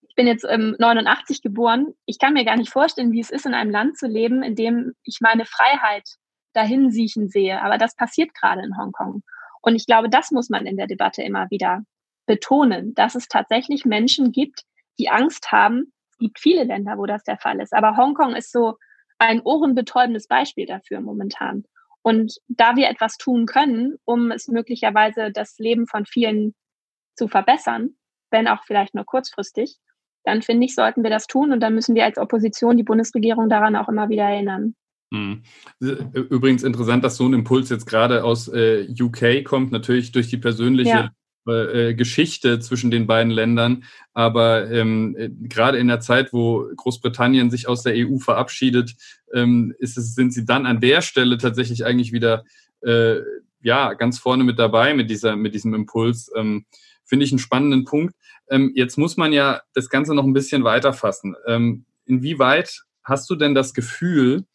ich 0.07 0.15
bin 0.15 0.27
jetzt 0.27 0.45
ähm, 0.47 0.75
89 0.79 1.41
geboren. 1.41 1.93
Ich 2.05 2.19
kann 2.19 2.33
mir 2.33 2.43
gar 2.43 2.57
nicht 2.57 2.71
vorstellen, 2.71 3.11
wie 3.11 3.21
es 3.21 3.29
ist, 3.29 3.45
in 3.45 3.53
einem 3.53 3.71
Land 3.71 3.97
zu 3.97 4.07
leben, 4.07 4.43
in 4.43 4.55
dem 4.55 4.93
ich 5.03 5.19
meine 5.21 5.45
Freiheit 5.45 6.07
dahin 6.53 6.91
siechen 6.91 7.29
sehe. 7.29 7.61
Aber 7.61 7.77
das 7.77 7.95
passiert 7.95 8.33
gerade 8.33 8.61
in 8.61 8.77
Hongkong. 8.77 9.23
Und 9.61 9.75
ich 9.75 9.85
glaube, 9.85 10.09
das 10.09 10.31
muss 10.31 10.49
man 10.49 10.65
in 10.65 10.77
der 10.77 10.87
Debatte 10.87 11.21
immer 11.21 11.49
wieder 11.49 11.83
betonen, 12.25 12.93
dass 12.93 13.15
es 13.15 13.27
tatsächlich 13.27 13.85
Menschen 13.85 14.31
gibt, 14.31 14.63
die 14.99 15.09
Angst 15.09 15.51
haben, 15.51 15.93
gibt 16.19 16.39
viele 16.39 16.63
Länder, 16.63 16.97
wo 16.97 17.05
das 17.05 17.23
der 17.23 17.37
Fall 17.37 17.59
ist. 17.61 17.73
Aber 17.73 17.97
Hongkong 17.97 18.35
ist 18.35 18.51
so 18.51 18.75
ein 19.17 19.41
ohrenbetäubendes 19.41 20.27
Beispiel 20.27 20.65
dafür 20.65 21.01
momentan. 21.01 21.63
Und 22.01 22.37
da 22.47 22.75
wir 22.75 22.89
etwas 22.89 23.17
tun 23.17 23.45
können, 23.45 23.97
um 24.05 24.31
es 24.31 24.47
möglicherweise 24.47 25.31
das 25.31 25.57
Leben 25.57 25.87
von 25.87 26.05
vielen 26.05 26.55
zu 27.15 27.27
verbessern, 27.27 27.95
wenn 28.31 28.47
auch 28.47 28.63
vielleicht 28.65 28.95
nur 28.95 29.05
kurzfristig, 29.05 29.77
dann 30.23 30.41
finde 30.41 30.65
ich, 30.65 30.75
sollten 30.75 31.03
wir 31.03 31.09
das 31.09 31.27
tun 31.27 31.51
und 31.51 31.59
dann 31.59 31.73
müssen 31.73 31.95
wir 31.95 32.05
als 32.05 32.17
Opposition 32.17 32.77
die 32.77 32.83
Bundesregierung 32.83 33.49
daran 33.49 33.75
auch 33.75 33.89
immer 33.89 34.09
wieder 34.09 34.23
erinnern. 34.23 34.75
Hm. 35.13 35.41
Übrigens 35.79 36.63
interessant, 36.63 37.03
dass 37.03 37.17
so 37.17 37.27
ein 37.27 37.33
Impuls 37.33 37.69
jetzt 37.69 37.87
gerade 37.87 38.23
aus 38.23 38.47
äh, 38.47 38.87
UK 38.99 39.43
kommt, 39.43 39.71
natürlich 39.71 40.11
durch 40.11 40.29
die 40.29 40.37
persönliche 40.37 40.89
ja. 40.89 41.11
Äh, 41.49 41.93
Geschichte 41.95 42.59
zwischen 42.59 42.91
den 42.91 43.07
beiden 43.07 43.31
Ländern. 43.31 43.83
Aber 44.13 44.69
ähm, 44.71 45.15
äh, 45.17 45.29
gerade 45.29 45.77
in 45.77 45.87
der 45.87 45.99
Zeit, 45.99 46.33
wo 46.33 46.69
Großbritannien 46.75 47.51
sich 47.51 47.67
aus 47.67 47.83
der 47.83 47.93
EU 47.95 48.17
verabschiedet, 48.19 48.95
ähm, 49.33 49.73
ist 49.79 49.97
es, 49.97 50.15
sind 50.15 50.33
sie 50.33 50.45
dann 50.45 50.65
an 50.65 50.79
der 50.79 51.01
Stelle 51.01 51.37
tatsächlich 51.37 51.85
eigentlich 51.85 52.11
wieder 52.11 52.43
äh, 52.81 53.17
ja 53.61 53.93
ganz 53.93 54.19
vorne 54.19 54.43
mit 54.43 54.57
dabei 54.57 54.93
mit 54.93 55.09
dieser 55.09 55.35
mit 55.35 55.53
diesem 55.53 55.73
Impuls. 55.73 56.31
Ähm, 56.35 56.65
Finde 57.03 57.25
ich 57.25 57.31
einen 57.31 57.39
spannenden 57.39 57.85
Punkt. 57.85 58.15
Ähm, 58.49 58.71
jetzt 58.75 58.97
muss 58.97 59.17
man 59.17 59.33
ja 59.33 59.61
das 59.73 59.89
Ganze 59.89 60.13
noch 60.13 60.23
ein 60.23 60.33
bisschen 60.33 60.63
weiter. 60.63 60.95
Ähm, 61.47 61.85
inwieweit 62.05 62.83
hast 63.03 63.29
du 63.29 63.35
denn 63.35 63.55
das 63.55 63.73
Gefühl, 63.73 64.45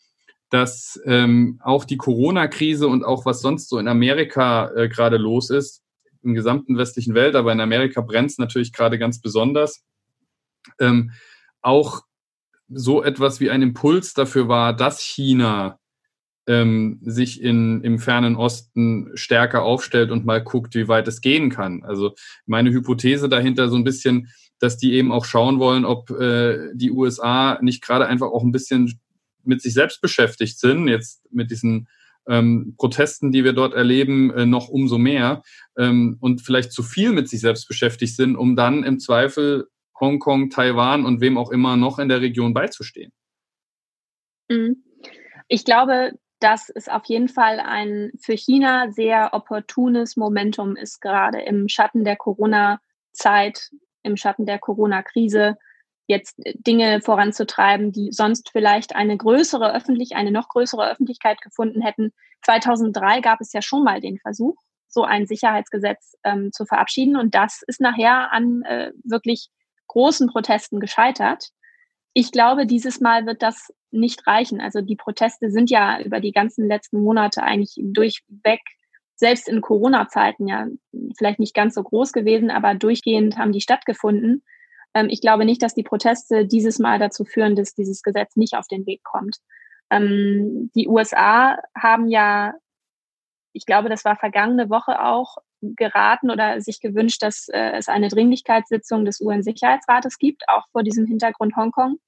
dass 0.50 1.00
ähm, 1.04 1.60
auch 1.64 1.84
die 1.84 1.96
Corona-Krise 1.96 2.86
und 2.86 3.04
auch 3.04 3.26
was 3.26 3.40
sonst 3.40 3.68
so 3.68 3.78
in 3.78 3.88
Amerika 3.88 4.70
äh, 4.76 4.88
gerade 4.88 5.16
los 5.16 5.50
ist, 5.50 5.83
im 6.24 6.34
gesamten 6.34 6.76
westlichen 6.76 7.14
Welt, 7.14 7.36
aber 7.36 7.52
in 7.52 7.60
Amerika 7.60 8.00
brennt 8.00 8.30
es 8.30 8.38
natürlich 8.38 8.72
gerade 8.72 8.98
ganz 8.98 9.20
besonders, 9.20 9.84
ähm, 10.80 11.12
auch 11.60 12.02
so 12.68 13.02
etwas 13.02 13.40
wie 13.40 13.50
ein 13.50 13.62
Impuls 13.62 14.14
dafür 14.14 14.48
war, 14.48 14.74
dass 14.74 15.00
China 15.00 15.78
ähm, 16.46 16.98
sich 17.02 17.42
in, 17.42 17.82
im 17.82 17.98
fernen 17.98 18.36
Osten 18.36 19.10
stärker 19.14 19.62
aufstellt 19.62 20.10
und 20.10 20.26
mal 20.26 20.42
guckt, 20.42 20.74
wie 20.74 20.88
weit 20.88 21.08
es 21.08 21.20
gehen 21.20 21.50
kann. 21.50 21.82
Also 21.84 22.14
meine 22.46 22.70
Hypothese 22.70 23.28
dahinter 23.28 23.68
so 23.68 23.76
ein 23.76 23.84
bisschen, 23.84 24.28
dass 24.58 24.76
die 24.76 24.92
eben 24.94 25.12
auch 25.12 25.24
schauen 25.24 25.58
wollen, 25.58 25.84
ob 25.84 26.10
äh, 26.10 26.70
die 26.74 26.90
USA 26.90 27.58
nicht 27.62 27.82
gerade 27.82 28.06
einfach 28.06 28.28
auch 28.28 28.42
ein 28.42 28.52
bisschen 28.52 29.00
mit 29.42 29.62
sich 29.62 29.74
selbst 29.74 30.00
beschäftigt 30.00 30.58
sind, 30.58 30.88
jetzt 30.88 31.26
mit 31.30 31.50
diesen 31.50 31.88
ähm, 32.28 32.74
Protesten, 32.78 33.32
die 33.32 33.44
wir 33.44 33.52
dort 33.52 33.74
erleben, 33.74 34.32
äh, 34.32 34.46
noch 34.46 34.68
umso 34.68 34.98
mehr 34.98 35.42
ähm, 35.78 36.16
und 36.20 36.42
vielleicht 36.42 36.72
zu 36.72 36.82
viel 36.82 37.12
mit 37.12 37.28
sich 37.28 37.40
selbst 37.40 37.68
beschäftigt 37.68 38.16
sind, 38.16 38.36
um 38.36 38.56
dann 38.56 38.84
im 38.84 38.98
Zweifel 38.98 39.68
Hongkong, 40.00 40.50
Taiwan 40.50 41.06
und 41.06 41.20
wem 41.20 41.38
auch 41.38 41.50
immer 41.50 41.76
noch 41.76 41.98
in 41.98 42.08
der 42.08 42.20
Region 42.20 42.54
beizustehen. 42.54 43.12
Mhm. 44.48 44.84
Ich 45.48 45.64
glaube, 45.64 46.12
dass 46.40 46.68
es 46.68 46.88
auf 46.88 47.04
jeden 47.06 47.28
Fall 47.28 47.60
ein 47.60 48.10
für 48.20 48.36
China 48.36 48.90
sehr 48.90 49.32
opportunes 49.32 50.16
Momentum 50.16 50.76
ist, 50.76 51.00
gerade 51.00 51.40
im 51.40 51.68
Schatten 51.68 52.04
der 52.04 52.16
Corona-Zeit, 52.16 53.70
im 54.02 54.16
Schatten 54.16 54.44
der 54.44 54.58
Corona-Krise, 54.58 55.56
jetzt 56.06 56.36
Dinge 56.54 57.00
voranzutreiben, 57.00 57.92
die 57.92 58.12
sonst 58.12 58.50
vielleicht 58.50 58.94
eine 58.94 59.16
größere 59.16 59.74
öffentlich, 59.74 60.16
eine 60.16 60.30
noch 60.30 60.48
größere 60.48 60.90
Öffentlichkeit 60.90 61.40
gefunden 61.40 61.80
hätten. 61.80 62.12
2003 62.42 63.20
gab 63.20 63.40
es 63.40 63.52
ja 63.52 63.62
schon 63.62 63.84
mal 63.84 64.00
den 64.00 64.18
Versuch, 64.18 64.56
so 64.88 65.02
ein 65.02 65.26
Sicherheitsgesetz 65.26 66.14
ähm, 66.24 66.50
zu 66.52 66.66
verabschieden. 66.66 67.16
Und 67.16 67.34
das 67.34 67.62
ist 67.66 67.80
nachher 67.80 68.32
an 68.32 68.62
äh, 68.62 68.92
wirklich 69.02 69.48
großen 69.88 70.28
Protesten 70.28 70.80
gescheitert. 70.80 71.50
Ich 72.12 72.32
glaube, 72.32 72.66
dieses 72.66 73.00
Mal 73.00 73.26
wird 73.26 73.42
das 73.42 73.72
nicht 73.90 74.26
reichen. 74.26 74.60
Also 74.60 74.80
die 74.80 74.96
Proteste 74.96 75.50
sind 75.50 75.70
ja 75.70 76.00
über 76.00 76.20
die 76.20 76.32
ganzen 76.32 76.66
letzten 76.66 77.00
Monate 77.00 77.42
eigentlich 77.42 77.74
durchweg, 77.76 78.60
selbst 79.16 79.48
in 79.48 79.60
Corona-Zeiten 79.60 80.48
ja 80.48 80.66
vielleicht 81.16 81.38
nicht 81.38 81.54
ganz 81.54 81.74
so 81.74 81.82
groß 81.82 82.12
gewesen, 82.12 82.50
aber 82.50 82.74
durchgehend 82.74 83.38
haben 83.38 83.52
die 83.52 83.60
stattgefunden. 83.60 84.42
Ähm, 84.94 85.08
ich 85.10 85.20
glaube 85.20 85.44
nicht, 85.44 85.62
dass 85.62 85.74
die 85.74 85.82
Proteste 85.82 86.46
dieses 86.46 86.78
Mal 86.78 86.98
dazu 86.98 87.24
führen, 87.24 87.56
dass 87.56 87.74
dieses 87.74 88.02
Gesetz 88.02 88.36
nicht 88.36 88.54
auf 88.54 88.66
den 88.68 88.86
Weg 88.86 89.02
kommt. 89.02 89.38
Ähm, 89.90 90.70
die 90.74 90.88
USA 90.88 91.58
haben 91.76 92.08
ja, 92.08 92.54
ich 93.52 93.66
glaube, 93.66 93.88
das 93.88 94.04
war 94.04 94.16
vergangene 94.16 94.70
Woche 94.70 95.04
auch, 95.04 95.36
geraten 95.76 96.30
oder 96.30 96.60
sich 96.60 96.80
gewünscht, 96.80 97.22
dass 97.22 97.48
äh, 97.48 97.72
es 97.72 97.88
eine 97.88 98.08
Dringlichkeitssitzung 98.08 99.04
des 99.04 99.20
UN-Sicherheitsrates 99.20 100.18
gibt, 100.18 100.42
auch 100.48 100.66
vor 100.72 100.82
diesem 100.82 101.06
Hintergrund 101.06 101.56
Hongkong. 101.56 101.98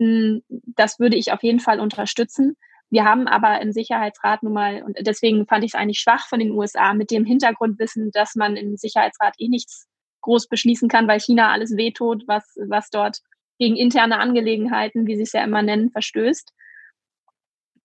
Hm, 0.00 0.42
das 0.48 0.98
würde 1.00 1.16
ich 1.16 1.32
auf 1.32 1.42
jeden 1.42 1.60
Fall 1.60 1.80
unterstützen. 1.80 2.56
Wir 2.90 3.04
haben 3.04 3.26
aber 3.26 3.60
im 3.60 3.72
Sicherheitsrat 3.72 4.42
nun 4.42 4.52
mal, 4.52 4.82
und 4.82 4.96
deswegen 5.00 5.46
fand 5.46 5.64
ich 5.64 5.72
es 5.72 5.74
eigentlich 5.74 5.98
schwach 5.98 6.28
von 6.28 6.38
den 6.38 6.52
USA, 6.52 6.94
mit 6.94 7.10
dem 7.10 7.24
Hintergrundwissen, 7.24 8.10
dass 8.12 8.36
man 8.36 8.56
im 8.56 8.76
Sicherheitsrat 8.76 9.34
eh 9.38 9.48
nichts 9.48 9.88
groß 10.24 10.48
beschließen 10.48 10.88
kann, 10.88 11.08
weil 11.08 11.20
China 11.20 11.52
alles 11.52 11.76
wehtut, 11.76 12.24
was, 12.26 12.56
was 12.68 12.90
dort 12.90 13.20
gegen 13.58 13.76
interne 13.76 14.18
Angelegenheiten, 14.18 15.06
wie 15.06 15.16
sie 15.16 15.22
es 15.22 15.32
ja 15.32 15.44
immer 15.44 15.62
nennen, 15.62 15.90
verstößt. 15.90 16.52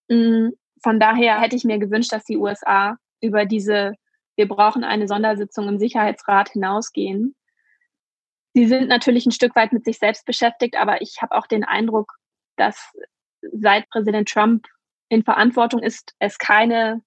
Hm, 0.10 0.54
von 0.82 1.00
daher 1.00 1.40
hätte 1.40 1.56
ich 1.56 1.64
mir 1.64 1.78
gewünscht, 1.78 2.12
dass 2.12 2.24
die 2.24 2.38
USA 2.38 2.98
über 3.22 3.46
diese 3.46 3.94
wir 4.40 4.48
brauchen 4.48 4.86
eine 4.86 5.06
Sondersitzung 5.06 5.68
im 5.68 5.80
Sicherheitsrat 5.80 6.52
hinausgehen. 6.52 7.36
Sie 8.54 8.68
sind 8.68 8.88
natürlich 8.88 9.26
ein 9.26 9.34
Stück 9.34 9.54
weit 9.54 9.74
mit 9.74 9.84
sich 9.84 10.00
selbst 10.00 10.26
beschäftigt, 10.26 10.78
aber 10.78 11.02
ich 11.02 11.22
habe 11.22 11.36
auch 11.36 11.46
den 11.46 11.66
Eindruck, 11.66 12.14
dass 12.56 12.94
seit 13.42 13.90
Präsident 13.90 14.30
Trump 14.30 14.66
in 15.10 15.26
Verantwortung 15.26 15.84
ist, 15.84 16.16
es 16.20 16.38
keine 16.38 17.02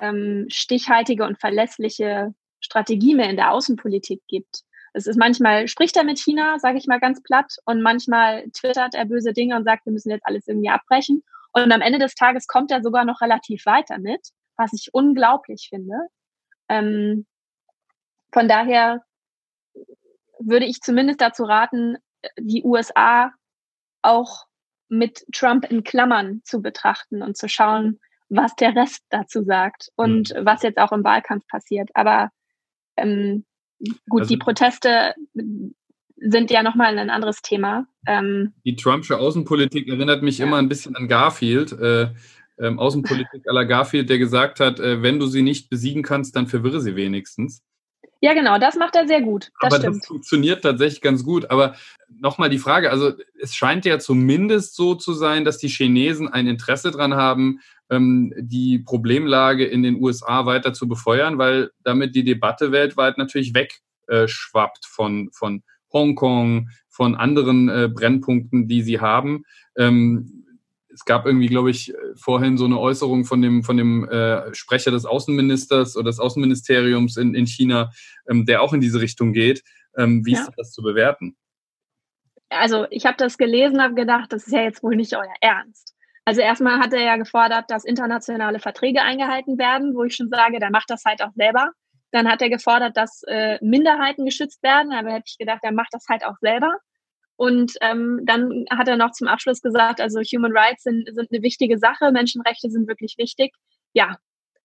ähm, 0.00 0.46
stichhaltige 0.48 1.24
und 1.24 1.40
verlässliche 1.40 2.32
Strategie 2.60 3.16
mehr 3.16 3.30
in 3.30 3.36
der 3.36 3.50
Außenpolitik 3.50 4.22
gibt. 4.28 4.62
Es 4.96 5.06
ist 5.06 5.18
manchmal 5.18 5.68
spricht 5.68 5.94
er 5.98 6.04
mit 6.04 6.18
China, 6.18 6.58
sage 6.58 6.78
ich 6.78 6.86
mal 6.86 6.98
ganz 6.98 7.22
platt, 7.22 7.56
und 7.66 7.82
manchmal 7.82 8.48
twittert 8.52 8.94
er 8.94 9.04
böse 9.04 9.34
Dinge 9.34 9.54
und 9.54 9.64
sagt, 9.64 9.84
wir 9.84 9.92
müssen 9.92 10.10
jetzt 10.10 10.26
alles 10.26 10.48
irgendwie 10.48 10.70
abbrechen. 10.70 11.22
Und 11.52 11.70
am 11.70 11.82
Ende 11.82 11.98
des 11.98 12.14
Tages 12.14 12.46
kommt 12.46 12.70
er 12.70 12.82
sogar 12.82 13.04
noch 13.04 13.20
relativ 13.20 13.66
weiter 13.66 13.98
mit, 13.98 14.28
was 14.56 14.72
ich 14.72 14.94
unglaublich 14.94 15.66
finde. 15.68 15.94
Ähm, 16.70 17.26
von 18.32 18.48
daher 18.48 19.02
würde 20.38 20.64
ich 20.64 20.80
zumindest 20.80 21.20
dazu 21.20 21.44
raten, 21.44 21.98
die 22.38 22.64
USA 22.64 23.32
auch 24.00 24.46
mit 24.88 25.26
Trump 25.34 25.70
in 25.70 25.84
Klammern 25.84 26.40
zu 26.44 26.62
betrachten 26.62 27.22
und 27.22 27.36
zu 27.36 27.50
schauen, 27.50 28.00
was 28.30 28.54
der 28.56 28.74
Rest 28.74 29.04
dazu 29.10 29.44
sagt 29.44 29.90
und 29.96 30.34
mhm. 30.34 30.46
was 30.46 30.62
jetzt 30.62 30.78
auch 30.78 30.92
im 30.92 31.04
Wahlkampf 31.04 31.46
passiert. 31.48 31.90
Aber 31.92 32.30
ähm, 32.96 33.44
gut, 34.08 34.22
also, 34.22 34.28
die 34.28 34.36
Proteste 34.36 35.14
sind 36.16 36.50
ja 36.50 36.62
nochmal 36.62 36.98
ein 36.98 37.10
anderes 37.10 37.42
Thema. 37.42 37.86
Ähm, 38.06 38.54
die 38.64 38.76
Trumpsche 38.76 39.18
Außenpolitik 39.18 39.88
erinnert 39.88 40.22
mich 40.22 40.38
ja. 40.38 40.46
immer 40.46 40.56
ein 40.56 40.68
bisschen 40.68 40.96
an 40.96 41.08
Garfield. 41.08 41.72
Äh, 41.72 42.08
ähm, 42.58 42.78
Außenpolitik 42.78 43.46
à 43.48 43.52
la 43.52 43.64
Garfield, 43.64 44.08
der 44.08 44.18
gesagt 44.18 44.60
hat, 44.60 44.80
äh, 44.80 45.02
wenn 45.02 45.18
du 45.18 45.26
sie 45.26 45.42
nicht 45.42 45.68
besiegen 45.68 46.02
kannst, 46.02 46.36
dann 46.36 46.46
verwirre 46.46 46.80
sie 46.80 46.96
wenigstens. 46.96 47.62
Ja, 48.22 48.32
genau, 48.32 48.58
das 48.58 48.76
macht 48.76 48.96
er 48.96 49.06
sehr 49.06 49.20
gut. 49.20 49.50
Das 49.60 49.74
Aber 49.74 49.82
stimmt. 49.82 50.00
das 50.00 50.06
funktioniert 50.06 50.62
tatsächlich 50.62 51.02
ganz 51.02 51.22
gut. 51.22 51.50
Aber 51.50 51.76
nochmal 52.08 52.48
die 52.48 52.58
Frage, 52.58 52.90
also 52.90 53.12
es 53.38 53.54
scheint 53.54 53.84
ja 53.84 53.98
zumindest 53.98 54.74
so 54.74 54.94
zu 54.94 55.12
sein, 55.12 55.44
dass 55.44 55.58
die 55.58 55.68
Chinesen 55.68 56.28
ein 56.28 56.46
Interesse 56.46 56.90
daran 56.90 57.14
haben, 57.14 57.60
ähm, 57.90 58.32
die 58.38 58.78
Problemlage 58.78 59.64
in 59.64 59.82
den 59.82 60.02
USA 60.02 60.46
weiter 60.46 60.72
zu 60.72 60.88
befeuern, 60.88 61.38
weil 61.38 61.70
damit 61.82 62.14
die 62.14 62.24
Debatte 62.24 62.72
weltweit 62.72 63.18
natürlich 63.18 63.54
wegschwappt 63.54 64.86
von, 64.86 65.30
von 65.32 65.62
Hongkong, 65.92 66.68
von 66.88 67.14
anderen 67.14 67.68
äh, 67.68 67.88
Brennpunkten, 67.92 68.68
die 68.68 68.82
sie 68.82 69.00
haben. 69.00 69.44
Ähm, 69.76 70.44
es 70.92 71.04
gab 71.04 71.26
irgendwie, 71.26 71.48
glaube 71.48 71.70
ich, 71.70 71.92
vorhin 72.14 72.56
so 72.56 72.64
eine 72.64 72.78
Äußerung 72.78 73.26
von 73.26 73.42
dem, 73.42 73.62
von 73.62 73.76
dem 73.76 74.08
äh, 74.08 74.54
Sprecher 74.54 74.90
des 74.90 75.04
Außenministers 75.04 75.96
oder 75.96 76.10
des 76.10 76.20
Außenministeriums 76.20 77.18
in, 77.18 77.34
in 77.34 77.46
China, 77.46 77.90
ähm, 78.28 78.46
der 78.46 78.62
auch 78.62 78.72
in 78.72 78.80
diese 78.80 79.00
Richtung 79.00 79.34
geht. 79.34 79.62
Ähm, 79.96 80.24
wie 80.24 80.32
ja. 80.32 80.40
ist 80.40 80.50
das 80.56 80.72
zu 80.72 80.82
bewerten? 80.82 81.36
Also 82.48 82.86
ich 82.90 83.04
habe 83.04 83.16
das 83.18 83.36
gelesen, 83.36 83.82
habe 83.82 83.94
gedacht, 83.94 84.32
das 84.32 84.46
ist 84.46 84.52
ja 84.52 84.62
jetzt 84.62 84.82
wohl 84.82 84.96
nicht 84.96 85.14
euer 85.16 85.34
Ernst. 85.40 85.95
Also 86.26 86.40
erstmal 86.40 86.80
hat 86.80 86.92
er 86.92 87.02
ja 87.02 87.16
gefordert, 87.16 87.70
dass 87.70 87.84
internationale 87.84 88.58
Verträge 88.58 89.00
eingehalten 89.00 89.58
werden, 89.58 89.94
wo 89.94 90.02
ich 90.02 90.16
schon 90.16 90.28
sage, 90.28 90.58
der 90.58 90.70
macht 90.70 90.90
das 90.90 91.04
halt 91.04 91.22
auch 91.22 91.30
selber. 91.36 91.70
Dann 92.10 92.28
hat 92.28 92.42
er 92.42 92.50
gefordert, 92.50 92.96
dass 92.96 93.22
äh, 93.28 93.58
Minderheiten 93.62 94.24
geschützt 94.24 94.60
werden. 94.64 94.92
Aber 94.92 95.12
hätte 95.12 95.26
ich 95.28 95.38
gedacht, 95.38 95.60
der 95.62 95.70
macht 95.70 95.90
das 95.92 96.04
halt 96.08 96.24
auch 96.24 96.36
selber. 96.40 96.74
Und 97.36 97.74
ähm, 97.80 98.22
dann 98.24 98.64
hat 98.70 98.88
er 98.88 98.96
noch 98.96 99.12
zum 99.12 99.28
Abschluss 99.28 99.62
gesagt, 99.62 100.00
also 100.00 100.20
Human 100.20 100.56
Rights 100.56 100.82
sind, 100.82 101.08
sind 101.14 101.30
eine 101.30 101.42
wichtige 101.42 101.78
Sache, 101.78 102.10
Menschenrechte 102.10 102.70
sind 102.70 102.88
wirklich 102.88 103.14
wichtig. 103.18 103.54
Ja, 103.92 104.16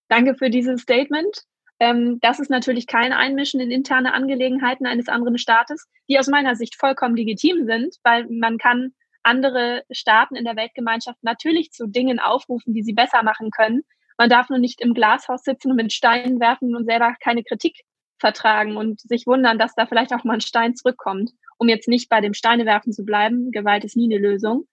danke 0.08 0.34
für 0.34 0.50
dieses 0.50 0.82
Statement. 0.82 1.44
Ähm, 1.80 2.20
das 2.22 2.40
ist 2.40 2.50
natürlich 2.50 2.88
kein 2.88 3.14
Einmischen 3.14 3.60
in 3.60 3.70
interne 3.70 4.14
Angelegenheiten 4.14 4.88
eines 4.88 5.10
anderen 5.10 5.38
Staates, 5.38 5.88
die 6.10 6.18
aus 6.18 6.28
meiner 6.28 6.56
Sicht 6.56 6.76
vollkommen 6.76 7.16
legitim 7.16 7.66
sind, 7.66 7.98
weil 8.04 8.26
man 8.30 8.58
kann 8.58 8.94
andere 9.24 9.84
Staaten 9.92 10.36
in 10.36 10.46
der 10.46 10.56
Weltgemeinschaft 10.56 11.24
natürlich 11.24 11.72
zu 11.72 11.88
Dingen 11.88 12.20
aufrufen, 12.20 12.74
die 12.74 12.84
sie 12.84 12.94
besser 12.94 13.24
machen 13.24 13.52
können. 13.52 13.84
Man 14.18 14.30
darf 14.30 14.50
nur 14.50 14.60
nicht 14.60 14.82
im 14.82 14.94
Glashaus 14.94 15.44
sitzen 15.44 15.72
und 15.72 15.78
mit 15.78 15.94
Steinen 15.94 16.40
werfen 16.40 16.76
und 16.76 16.86
selber 16.86 17.16
keine 17.20 17.44
Kritik 17.44 17.82
vertragen 18.20 18.78
und 18.78 19.02
sich 19.02 19.26
wundern, 19.26 19.58
dass 19.58 19.74
da 19.74 19.86
vielleicht 19.86 20.14
auch 20.14 20.24
mal 20.24 20.36
ein 20.36 20.42
Stein 20.42 20.76
zurückkommt 20.76 21.32
um 21.62 21.70
jetzt 21.70 21.88
nicht 21.88 22.10
bei 22.10 22.22
dem 22.22 22.34
Steinewerfen 22.34 22.92
zu 22.92 23.06
bleiben, 23.06 23.52
Gewalt 23.52 23.84
ist 23.84 23.96
nie 23.96 24.12
eine 24.12 24.18
Lösung. 24.18 24.68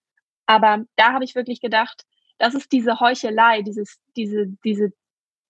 Aber 0.47 0.87
da 0.97 1.13
habe 1.13 1.23
ich 1.23 1.35
wirklich 1.35 1.61
gedacht, 1.61 2.07
das 2.39 2.55
ist 2.55 2.73
diese 2.73 2.99
Heuchelei, 2.99 3.61
dieses, 3.61 3.99
diese, 4.17 4.47
diese, 4.65 4.95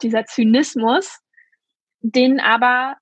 dieser 0.02 0.24
Zynismus, 0.24 1.20
den 2.00 2.40
aber 2.40 2.96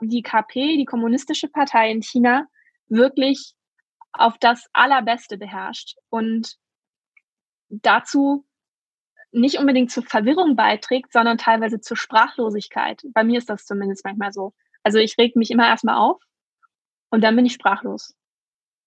die 0.00 0.22
KP, 0.22 0.76
die 0.76 0.84
Kommunistische 0.84 1.48
Partei 1.48 1.90
in 1.90 2.02
China, 2.02 2.46
wirklich 2.86 3.55
auf 4.20 4.38
das 4.38 4.68
Allerbeste 4.72 5.38
beherrscht 5.38 5.96
und 6.10 6.56
dazu 7.68 8.46
nicht 9.32 9.58
unbedingt 9.58 9.90
zur 9.90 10.04
Verwirrung 10.04 10.56
beiträgt, 10.56 11.12
sondern 11.12 11.38
teilweise 11.38 11.80
zur 11.80 11.96
Sprachlosigkeit. 11.96 13.02
Bei 13.12 13.24
mir 13.24 13.38
ist 13.38 13.50
das 13.50 13.66
zumindest 13.66 14.04
manchmal 14.04 14.32
so. 14.32 14.54
Also 14.82 14.98
ich 14.98 15.18
reg 15.18 15.36
mich 15.36 15.50
immer 15.50 15.66
erstmal 15.66 15.96
auf 15.96 16.22
und 17.10 17.22
dann 17.22 17.36
bin 17.36 17.46
ich 17.46 17.54
sprachlos. 17.54 18.14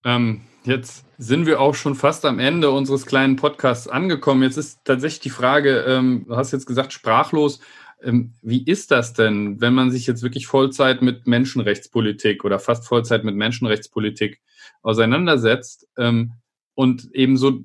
Ähm, 0.05 0.41
jetzt 0.63 1.05
sind 1.17 1.45
wir 1.45 1.59
auch 1.59 1.75
schon 1.75 1.95
fast 1.95 2.25
am 2.25 2.39
Ende 2.39 2.71
unseres 2.71 3.05
kleinen 3.05 3.35
Podcasts 3.35 3.87
angekommen. 3.87 4.43
Jetzt 4.43 4.57
ist 4.57 4.79
tatsächlich 4.85 5.19
die 5.19 5.29
Frage, 5.29 5.81
ähm, 5.81 6.25
du 6.27 6.37
hast 6.37 6.51
jetzt 6.51 6.65
gesagt, 6.65 6.93
sprachlos. 6.93 7.59
Ähm, 8.01 8.33
wie 8.41 8.63
ist 8.63 8.91
das 8.91 9.13
denn, 9.13 9.59
wenn 9.61 9.73
man 9.73 9.91
sich 9.91 10.07
jetzt 10.07 10.23
wirklich 10.23 10.47
Vollzeit 10.47 11.01
mit 11.01 11.27
Menschenrechtspolitik 11.27 12.45
oder 12.45 12.59
fast 12.59 12.85
Vollzeit 12.85 13.23
mit 13.23 13.35
Menschenrechtspolitik 13.35 14.41
auseinandersetzt 14.81 15.87
ähm, 15.97 16.33
und 16.75 17.13
eben 17.13 17.37
so 17.37 17.63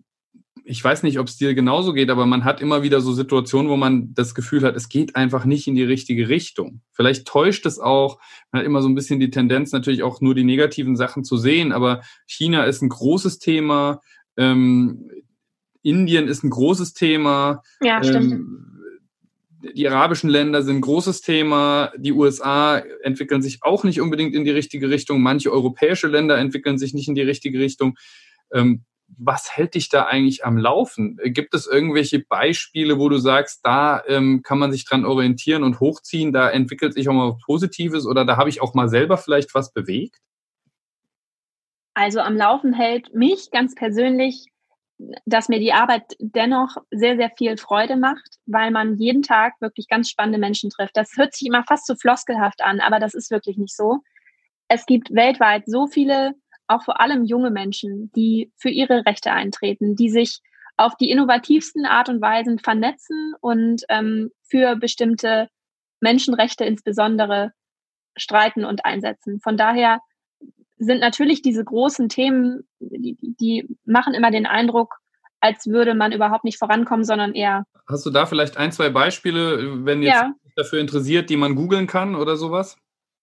ich 0.66 0.82
weiß 0.82 1.02
nicht, 1.02 1.18
ob 1.18 1.26
es 1.26 1.36
dir 1.36 1.54
genauso 1.54 1.92
geht, 1.92 2.08
aber 2.08 2.24
man 2.24 2.44
hat 2.44 2.62
immer 2.62 2.82
wieder 2.82 3.02
so 3.02 3.12
Situationen, 3.12 3.70
wo 3.70 3.76
man 3.76 4.14
das 4.14 4.34
Gefühl 4.34 4.62
hat, 4.62 4.76
es 4.76 4.88
geht 4.88 5.14
einfach 5.14 5.44
nicht 5.44 5.68
in 5.68 5.74
die 5.74 5.84
richtige 5.84 6.30
Richtung. 6.30 6.80
Vielleicht 6.92 7.26
täuscht 7.26 7.66
es 7.66 7.78
auch, 7.78 8.18
man 8.50 8.60
hat 8.60 8.66
immer 8.66 8.80
so 8.80 8.88
ein 8.88 8.94
bisschen 8.94 9.20
die 9.20 9.30
Tendenz, 9.30 9.72
natürlich 9.72 10.02
auch 10.02 10.22
nur 10.22 10.34
die 10.34 10.44
negativen 10.44 10.96
Sachen 10.96 11.22
zu 11.22 11.36
sehen, 11.36 11.70
aber 11.72 12.00
China 12.26 12.64
ist 12.64 12.80
ein 12.80 12.88
großes 12.88 13.38
Thema, 13.38 14.00
ähm, 14.38 15.10
Indien 15.82 16.28
ist 16.28 16.42
ein 16.42 16.50
großes 16.50 16.94
Thema. 16.94 17.62
Ja, 17.82 18.02
stimmt. 18.02 18.32
Ähm, 18.32 18.73
die 19.72 19.88
arabischen 19.88 20.30
Länder 20.30 20.62
sind 20.62 20.76
ein 20.76 20.82
großes 20.82 21.20
Thema. 21.20 21.92
Die 21.96 22.12
USA 22.12 22.78
entwickeln 23.02 23.42
sich 23.42 23.62
auch 23.62 23.84
nicht 23.84 24.00
unbedingt 24.00 24.34
in 24.34 24.44
die 24.44 24.50
richtige 24.50 24.90
Richtung. 24.90 25.20
Manche 25.20 25.50
europäische 25.50 26.08
Länder 26.08 26.38
entwickeln 26.38 26.78
sich 26.78 26.94
nicht 26.94 27.08
in 27.08 27.14
die 27.14 27.22
richtige 27.22 27.58
Richtung. 27.58 27.96
Ähm, 28.52 28.84
was 29.16 29.56
hält 29.56 29.74
dich 29.74 29.88
da 29.88 30.04
eigentlich 30.04 30.44
am 30.44 30.56
Laufen? 30.56 31.18
Gibt 31.24 31.54
es 31.54 31.66
irgendwelche 31.66 32.20
Beispiele, 32.20 32.98
wo 32.98 33.08
du 33.08 33.18
sagst, 33.18 33.60
da 33.64 34.02
ähm, 34.06 34.42
kann 34.42 34.58
man 34.58 34.72
sich 34.72 34.84
dran 34.84 35.04
orientieren 35.04 35.62
und 35.62 35.80
hochziehen, 35.80 36.32
da 36.32 36.50
entwickelt 36.50 36.94
sich 36.94 37.08
auch 37.08 37.12
mal 37.12 37.32
was 37.32 37.42
Positives 37.42 38.06
oder 38.06 38.24
da 38.24 38.36
habe 38.36 38.48
ich 38.48 38.60
auch 38.60 38.74
mal 38.74 38.88
selber 38.88 39.16
vielleicht 39.16 39.54
was 39.54 39.72
bewegt? 39.72 40.20
Also 41.94 42.20
am 42.20 42.36
Laufen 42.36 42.72
hält 42.72 43.14
mich 43.14 43.50
ganz 43.52 43.74
persönlich, 43.74 44.46
dass 45.26 45.48
mir 45.48 45.58
die 45.58 45.72
Arbeit 45.72 46.14
dennoch 46.18 46.76
sehr, 46.90 47.16
sehr 47.16 47.30
viel 47.36 47.56
Freude 47.56 47.96
macht, 47.96 48.38
weil 48.46 48.70
man 48.70 48.96
jeden 48.96 49.22
Tag 49.22 49.54
wirklich 49.60 49.88
ganz 49.88 50.08
spannende 50.08 50.38
Menschen 50.38 50.70
trifft. 50.70 50.96
Das 50.96 51.16
hört 51.16 51.34
sich 51.34 51.46
immer 51.46 51.64
fast 51.64 51.86
so 51.86 51.94
floskelhaft 51.94 52.62
an, 52.62 52.80
aber 52.80 53.00
das 53.00 53.14
ist 53.14 53.30
wirklich 53.30 53.56
nicht 53.56 53.74
so. 53.74 54.00
Es 54.68 54.86
gibt 54.86 55.14
weltweit 55.14 55.64
so 55.66 55.86
viele 55.86 56.34
auch 56.66 56.82
vor 56.82 57.00
allem 57.00 57.24
junge 57.24 57.50
Menschen, 57.50 58.10
die 58.16 58.50
für 58.56 58.70
ihre 58.70 59.04
Rechte 59.04 59.32
eintreten, 59.32 59.96
die 59.96 60.08
sich 60.08 60.40
auf 60.76 60.96
die 60.96 61.10
innovativsten 61.10 61.86
Art 61.86 62.08
und 62.08 62.20
Weisen 62.20 62.58
vernetzen 62.58 63.34
und 63.40 63.82
ähm, 63.88 64.30
für 64.42 64.76
bestimmte 64.76 65.48
Menschenrechte 66.00 66.64
insbesondere 66.64 67.52
streiten 68.16 68.64
und 68.64 68.84
einsetzen. 68.84 69.40
Von 69.40 69.56
daher 69.56 70.00
sind 70.84 71.00
natürlich 71.00 71.42
diese 71.42 71.64
großen 71.64 72.08
Themen, 72.08 72.66
die, 72.80 73.16
die 73.20 73.76
machen 73.84 74.14
immer 74.14 74.30
den 74.30 74.46
Eindruck, 74.46 74.96
als 75.40 75.66
würde 75.66 75.94
man 75.94 76.12
überhaupt 76.12 76.44
nicht 76.44 76.58
vorankommen, 76.58 77.04
sondern 77.04 77.34
eher. 77.34 77.64
Hast 77.86 78.06
du 78.06 78.10
da 78.10 78.26
vielleicht 78.26 78.56
ein, 78.56 78.72
zwei 78.72 78.88
Beispiele, 78.88 79.84
wenn 79.84 80.02
jetzt 80.02 80.14
ja. 80.14 80.32
dafür 80.56 80.80
interessiert, 80.80 81.28
die 81.28 81.36
man 81.36 81.54
googeln 81.54 81.86
kann 81.86 82.14
oder 82.14 82.36
sowas? 82.36 82.76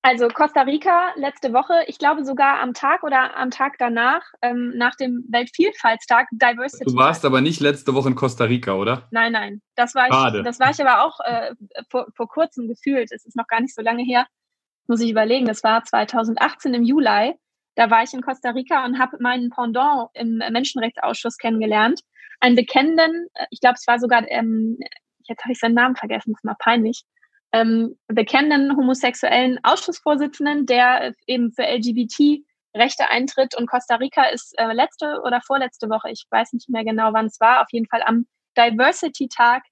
Also 0.04 0.28
Costa 0.30 0.62
Rica 0.62 1.12
letzte 1.16 1.54
Woche, 1.54 1.84
ich 1.86 2.00
glaube 2.00 2.26
sogar 2.26 2.60
am 2.60 2.74
Tag 2.74 3.04
oder 3.04 3.36
am 3.38 3.52
Tag 3.52 3.76
danach, 3.78 4.24
ähm, 4.42 4.74
nach 4.76 4.96
dem 4.96 5.24
Weltvielfaltstag 5.30 6.28
Diversity. 6.32 6.86
Du 6.86 6.96
warst 6.96 7.24
aber 7.24 7.40
nicht 7.42 7.60
letzte 7.60 7.94
Woche 7.94 8.10
in 8.10 8.16
Costa 8.16 8.46
Rica, 8.46 8.74
oder? 8.74 9.08
Nein, 9.12 9.32
nein. 9.32 9.62
Das 9.76 9.94
war 9.94 10.08
ich, 10.08 10.44
das 10.44 10.60
war 10.60 10.72
ich 10.72 10.82
aber 10.82 11.06
auch 11.06 11.20
äh, 11.24 11.54
vor, 11.90 12.08
vor 12.16 12.28
kurzem 12.28 12.68
gefühlt. 12.68 13.12
Es 13.12 13.26
ist 13.26 13.36
noch 13.36 13.46
gar 13.46 13.62
nicht 13.62 13.76
so 13.76 13.84
lange 13.84 14.04
her. 14.04 14.26
Muss 14.88 15.02
ich 15.02 15.12
überlegen. 15.12 15.46
Das 15.46 15.64
war 15.64 15.84
2018 15.84 16.74
im 16.74 16.84
Juli. 16.84 17.36
Da 17.76 17.90
war 17.90 18.04
ich 18.04 18.14
in 18.14 18.22
Costa 18.22 18.52
Rica 18.52 18.86
und 18.86 19.00
habe 19.00 19.18
meinen 19.20 19.50
Pendant 19.50 20.10
im 20.14 20.38
Menschenrechtsausschuss 20.38 21.38
kennengelernt. 21.38 22.02
Einen 22.40 22.56
bekennenden, 22.56 23.28
äh, 23.34 23.46
ich 23.50 23.62
glaube, 23.62 23.76
es 23.80 23.88
war 23.88 24.00
sogar, 24.00 24.30
ähm, 24.30 24.78
jetzt 25.24 25.44
habe 25.44 25.54
ich 25.54 25.60
seinen 25.60 25.76
Namen 25.76 25.96
vergessen, 25.96 26.34
ist 26.34 26.44
mal 26.44 26.56
peinlich 26.60 27.04
ähm, 27.54 27.98
bekennenden 28.08 28.78
homosexuellen 28.78 29.60
Ausschussvorsitzenden, 29.64 30.66
der 30.66 31.14
eben 31.28 31.52
für 31.52 31.64
LGBT-Rechte 31.64 33.10
eintritt. 33.10 33.56
Und 33.58 33.68
Costa 33.68 33.96
Rica 33.96 34.24
ist 34.26 34.58
äh, 34.58 34.72
letzte 34.74 35.22
oder 35.24 35.42
vorletzte 35.42 35.90
Woche, 35.90 36.10
ich 36.12 36.26
weiß 36.30 36.54
nicht 36.54 36.70
mehr 36.70 36.84
genau, 36.84 37.14
wann 37.14 37.26
es 37.26 37.40
war, 37.40 37.62
auf 37.62 37.68
jeden 37.72 37.88
Fall 37.88 38.04
am 38.04 38.26
Diversity-Tag 38.58 39.64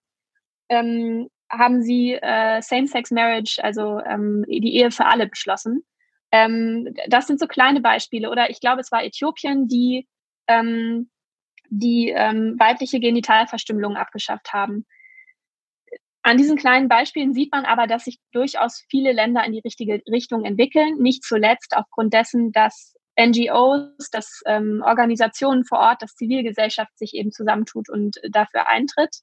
ähm, 0.70 1.30
haben 1.52 1.82
sie 1.82 2.14
äh, 2.14 2.62
Same-Sex-Marriage, 2.62 3.64
also 3.64 4.00
ähm, 4.02 4.46
die 4.48 4.76
Ehe 4.76 4.92
für 4.92 5.06
alle 5.06 5.28
beschlossen. 5.28 5.84
Ähm, 6.32 6.94
das 7.08 7.28
sind 7.28 7.40
so 7.40 7.48
kleine 7.48 7.82
Beispiele. 7.82 8.30
Oder 8.30 8.50
ich 8.50 8.60
glaube, 8.60 8.82
es 8.82 8.92
war 8.92 9.04
Äthiopien, 9.04 9.68
die 9.68 10.08
ähm, 10.48 11.10
die 11.70 12.10
ähm, 12.10 12.56
weibliche 12.60 13.00
Genitalverstümmelung 13.00 13.96
abgeschafft 13.96 14.54
haben. 14.54 14.86
An 16.22 16.38
diesen 16.38 16.58
kleinen 16.58 16.90
Beispielen 16.90 17.34
sieht 17.34 17.52
man 17.52 17.66
aber, 17.66 17.88
dass 17.88 18.06
sich 18.06 18.20
durchaus 18.32 18.84
viele 18.90 19.14
Länder 19.14 19.44
in 19.46 19.54
die 19.54 19.62
richtige 19.64 20.02
Richtung 20.12 20.44
entwickeln. 20.44 20.98
Nicht 20.98 21.24
zuletzt 21.24 21.76
aufgrund 21.78 22.14
dessen, 22.14 22.52
dass 22.52 22.96
NGOs, 23.20 24.10
dass 24.12 24.42
ähm, 24.46 24.84
Organisationen 24.86 25.64
vor 25.66 25.80
Ort, 25.80 26.02
dass 26.02 26.16
Zivilgesellschaft 26.16 26.98
sich 26.98 27.14
eben 27.14 27.32
zusammentut 27.32 27.90
und 27.90 28.18
dafür 28.30 28.68
eintritt. 28.68 29.16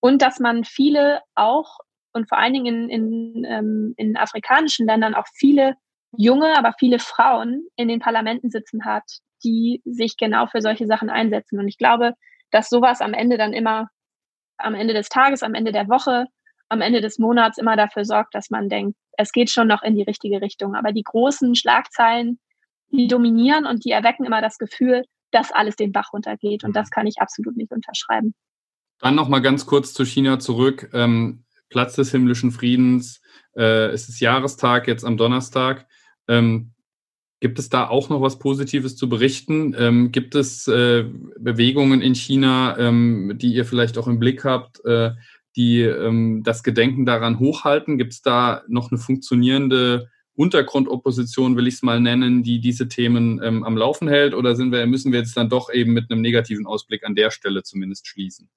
Und 0.00 0.22
dass 0.22 0.40
man 0.40 0.64
viele 0.64 1.20
auch 1.34 1.78
und 2.12 2.28
vor 2.28 2.38
allen 2.38 2.54
Dingen 2.54 2.88
in, 2.88 3.34
in, 3.34 3.44
ähm, 3.44 3.94
in 3.96 4.16
afrikanischen 4.16 4.86
Ländern 4.86 5.14
auch 5.14 5.26
viele 5.32 5.76
junge, 6.16 6.56
aber 6.56 6.74
viele 6.78 6.98
Frauen 6.98 7.66
in 7.76 7.88
den 7.88 8.00
Parlamenten 8.00 8.50
sitzen 8.50 8.84
hat, 8.84 9.04
die 9.44 9.80
sich 9.84 10.16
genau 10.16 10.46
für 10.46 10.60
solche 10.60 10.86
Sachen 10.86 11.10
einsetzen. 11.10 11.58
Und 11.58 11.68
ich 11.68 11.78
glaube, 11.78 12.14
dass 12.50 12.68
sowas 12.68 13.00
am 13.00 13.14
Ende 13.14 13.38
dann 13.38 13.52
immer, 13.52 13.88
am 14.58 14.74
Ende 14.74 14.94
des 14.94 15.08
Tages, 15.08 15.42
am 15.42 15.54
Ende 15.54 15.72
der 15.72 15.88
Woche 15.88 16.26
am 16.70 16.80
Ende 16.80 17.00
des 17.00 17.18
Monats 17.18 17.58
immer 17.58 17.76
dafür 17.76 18.04
sorgt, 18.04 18.34
dass 18.34 18.48
man 18.48 18.68
denkt, 18.68 18.96
es 19.18 19.32
geht 19.32 19.50
schon 19.50 19.68
noch 19.68 19.82
in 19.82 19.96
die 19.96 20.02
richtige 20.02 20.40
Richtung. 20.40 20.74
Aber 20.74 20.92
die 20.92 21.02
großen 21.02 21.54
Schlagzeilen, 21.54 22.38
die 22.90 23.08
dominieren 23.08 23.66
und 23.66 23.84
die 23.84 23.90
erwecken 23.90 24.24
immer 24.24 24.40
das 24.40 24.56
Gefühl, 24.56 25.04
dass 25.32 25.52
alles 25.52 25.76
den 25.76 25.92
Bach 25.92 26.12
runtergeht. 26.12 26.64
Und 26.64 26.74
das 26.74 26.90
kann 26.90 27.06
ich 27.06 27.16
absolut 27.20 27.56
nicht 27.56 27.72
unterschreiben. 27.72 28.34
Dann 29.00 29.16
noch 29.16 29.28
mal 29.28 29.40
ganz 29.40 29.66
kurz 29.66 29.92
zu 29.92 30.04
China 30.04 30.38
zurück. 30.38 30.90
Ähm, 30.92 31.44
Platz 31.68 31.96
des 31.96 32.12
himmlischen 32.12 32.52
Friedens. 32.52 33.20
Äh, 33.56 33.88
es 33.88 34.08
ist 34.08 34.20
Jahrestag 34.20 34.86
jetzt 34.86 35.04
am 35.04 35.16
Donnerstag. 35.16 35.86
Ähm, 36.30 36.70
gibt 37.40 37.58
es 37.58 37.68
da 37.68 37.88
auch 37.88 38.08
noch 38.08 38.20
was 38.20 38.38
Positives 38.38 38.96
zu 38.96 39.08
berichten? 39.08 39.74
Ähm, 39.76 40.12
gibt 40.12 40.34
es 40.34 40.68
äh, 40.68 41.04
Bewegungen 41.38 42.02
in 42.02 42.14
China, 42.14 42.78
ähm, 42.78 43.32
die 43.36 43.54
ihr 43.54 43.64
vielleicht 43.64 43.98
auch 43.98 44.06
im 44.06 44.18
Blick 44.18 44.44
habt, 44.44 44.84
äh, 44.84 45.12
die 45.56 45.80
ähm, 45.80 46.42
das 46.44 46.62
Gedenken 46.62 47.06
daran 47.06 47.38
hochhalten? 47.38 47.98
Gibt 47.98 48.12
es 48.12 48.22
da 48.22 48.62
noch 48.68 48.90
eine 48.90 48.98
funktionierende 48.98 50.08
Untergrundopposition, 50.34 51.56
will 51.56 51.66
ich 51.66 51.74
es 51.74 51.82
mal 51.82 52.00
nennen, 52.00 52.42
die 52.42 52.60
diese 52.60 52.88
Themen 52.88 53.42
ähm, 53.42 53.64
am 53.64 53.76
Laufen 53.76 54.08
hält? 54.08 54.34
Oder 54.34 54.56
wir, 54.56 54.86
müssen 54.86 55.12
wir 55.12 55.18
jetzt 55.18 55.36
dann 55.36 55.48
doch 55.48 55.72
eben 55.72 55.92
mit 55.92 56.10
einem 56.10 56.20
negativen 56.20 56.66
Ausblick 56.66 57.04
an 57.04 57.14
der 57.14 57.30
Stelle 57.30 57.62
zumindest 57.62 58.06
schließen? 58.06 58.48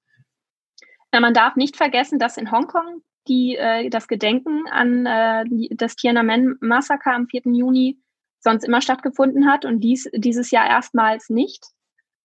Na, 1.12 1.20
man 1.20 1.34
darf 1.34 1.56
nicht 1.56 1.76
vergessen, 1.76 2.18
dass 2.18 2.36
in 2.36 2.50
Hongkong 2.50 3.02
die, 3.28 3.56
äh, 3.56 3.88
das 3.90 4.08
Gedenken 4.08 4.64
an 4.70 5.06
äh, 5.06 5.44
das 5.70 5.96
Tiananmen-Massaker 5.96 7.12
am 7.12 7.26
4. 7.26 7.42
Juni 7.46 7.98
sonst 8.40 8.64
immer 8.64 8.82
stattgefunden 8.82 9.50
hat 9.50 9.64
und 9.64 9.80
dies 9.80 10.08
dieses 10.14 10.50
Jahr 10.50 10.66
erstmals 10.66 11.30
nicht 11.30 11.64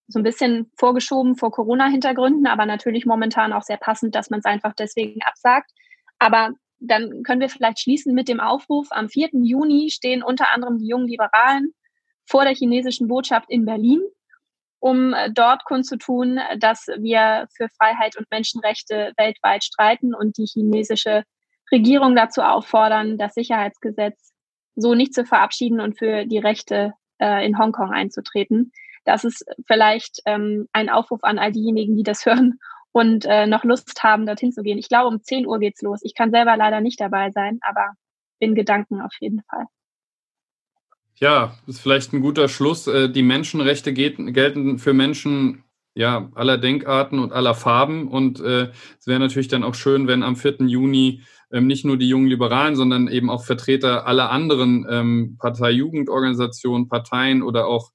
so 0.08 0.20
ein 0.20 0.24
bisschen 0.24 0.72
vorgeschoben 0.76 1.36
vor 1.36 1.52
Corona-Hintergründen, 1.52 2.48
aber 2.48 2.66
natürlich 2.66 3.06
momentan 3.06 3.54
auch 3.54 3.62
sehr 3.62 3.78
passend, 3.78 4.16
dass 4.16 4.30
man 4.30 4.40
es 4.40 4.46
einfach 4.46 4.74
deswegen 4.74 5.22
absagt. 5.22 5.72
Aber 6.18 6.52
dann 6.80 7.24
können 7.24 7.42
wir 7.42 7.50
vielleicht 7.50 7.80
schließen 7.80 8.14
mit 8.16 8.28
dem 8.28 8.40
Aufruf. 8.40 8.88
Am 8.92 9.08
4. 9.08 9.30
Juni 9.34 9.90
stehen 9.92 10.24
unter 10.24 10.52
anderem 10.52 10.80
die 10.80 10.88
jungen 10.88 11.08
Liberalen 11.08 11.74
vor 12.26 12.44
der 12.44 12.56
chinesischen 12.56 13.08
Botschaft 13.08 13.50
in 13.50 13.66
Berlin, 13.66 14.02
um 14.80 15.14
äh, 15.14 15.32
dort 15.32 15.66
kundzutun, 15.66 16.40
dass 16.58 16.88
wir 16.98 17.48
für 17.56 17.68
Freiheit 17.78 18.18
und 18.18 18.30
Menschenrechte 18.32 19.14
weltweit 19.18 19.64
streiten 19.64 20.14
und 20.14 20.38
die 20.38 20.46
chinesische 20.46 21.24
Regierung 21.72 22.16
dazu 22.16 22.42
auffordern, 22.42 23.18
das 23.18 23.34
Sicherheitsgesetz 23.36 24.34
so 24.76 24.96
nicht 24.96 25.14
zu 25.14 25.26
verabschieden 25.26 25.82
und 25.82 25.98
für 25.98 26.26
die 26.26 26.40
Rechte 26.40 26.94
äh, 27.20 27.46
in 27.46 27.60
Hongkong 27.60 27.92
einzutreten 27.92 28.72
das 29.10 29.24
ist 29.24 29.46
vielleicht 29.66 30.22
ähm, 30.26 30.68
ein 30.72 30.90
Aufruf 30.90 31.24
an 31.24 31.40
all 31.40 31.52
diejenigen, 31.52 31.96
die 31.96 32.04
das 32.04 32.26
hören 32.26 32.60
und 32.92 33.26
äh, 33.26 33.48
noch 33.48 33.64
Lust 33.64 34.04
haben, 34.04 34.26
dorthin 34.26 34.52
zu 34.52 34.64
gehen. 34.64 34.78
Ich 34.78 34.90
glaube, 34.90 35.08
um 35.08 35.22
10 35.22 35.48
Uhr 35.48 35.60
geht's 35.60 35.82
los. 35.82 36.00
Ich 36.04 36.16
kann 36.16 36.32
selber 36.32 36.58
leider 36.58 36.82
nicht 36.82 37.00
dabei 37.00 37.32
sein, 37.32 37.60
aber 37.62 37.94
in 38.40 38.56
Gedanken 38.56 39.02
auf 39.02 39.14
jeden 39.20 39.42
Fall. 39.50 39.66
Ja, 41.20 41.58
ist 41.68 41.82
vielleicht 41.82 42.14
ein 42.14 42.22
guter 42.22 42.48
Schluss. 42.48 42.88
Äh, 42.88 43.10
die 43.10 43.24
Menschenrechte 43.24 43.94
gelten 43.94 44.80
für 44.80 44.94
Menschen 44.94 45.64
ja, 45.94 46.32
aller 46.34 46.58
Denkarten 46.58 47.20
und 47.20 47.34
aller 47.34 47.56
Farben. 47.56 48.08
Und 48.08 48.40
äh, 48.40 48.72
es 48.98 49.06
wäre 49.06 49.20
natürlich 49.20 49.50
dann 49.50 49.66
auch 49.66 49.76
schön, 49.76 50.08
wenn 50.08 50.24
am 50.24 50.38
4. 50.38 50.60
Juni 50.68 51.24
ähm, 51.52 51.68
nicht 51.68 51.84
nur 51.84 51.98
die 51.98 52.08
jungen 52.08 52.28
Liberalen, 52.28 52.78
sondern 52.78 53.10
eben 53.10 53.30
auch 53.30 53.44
Vertreter 53.44 54.08
aller 54.08 54.30
anderen 54.30 54.86
ähm, 54.90 55.36
Parteijugendorganisationen, 55.40 56.88
Parteien 56.88 57.42
oder 57.42 57.68
auch 57.68 57.92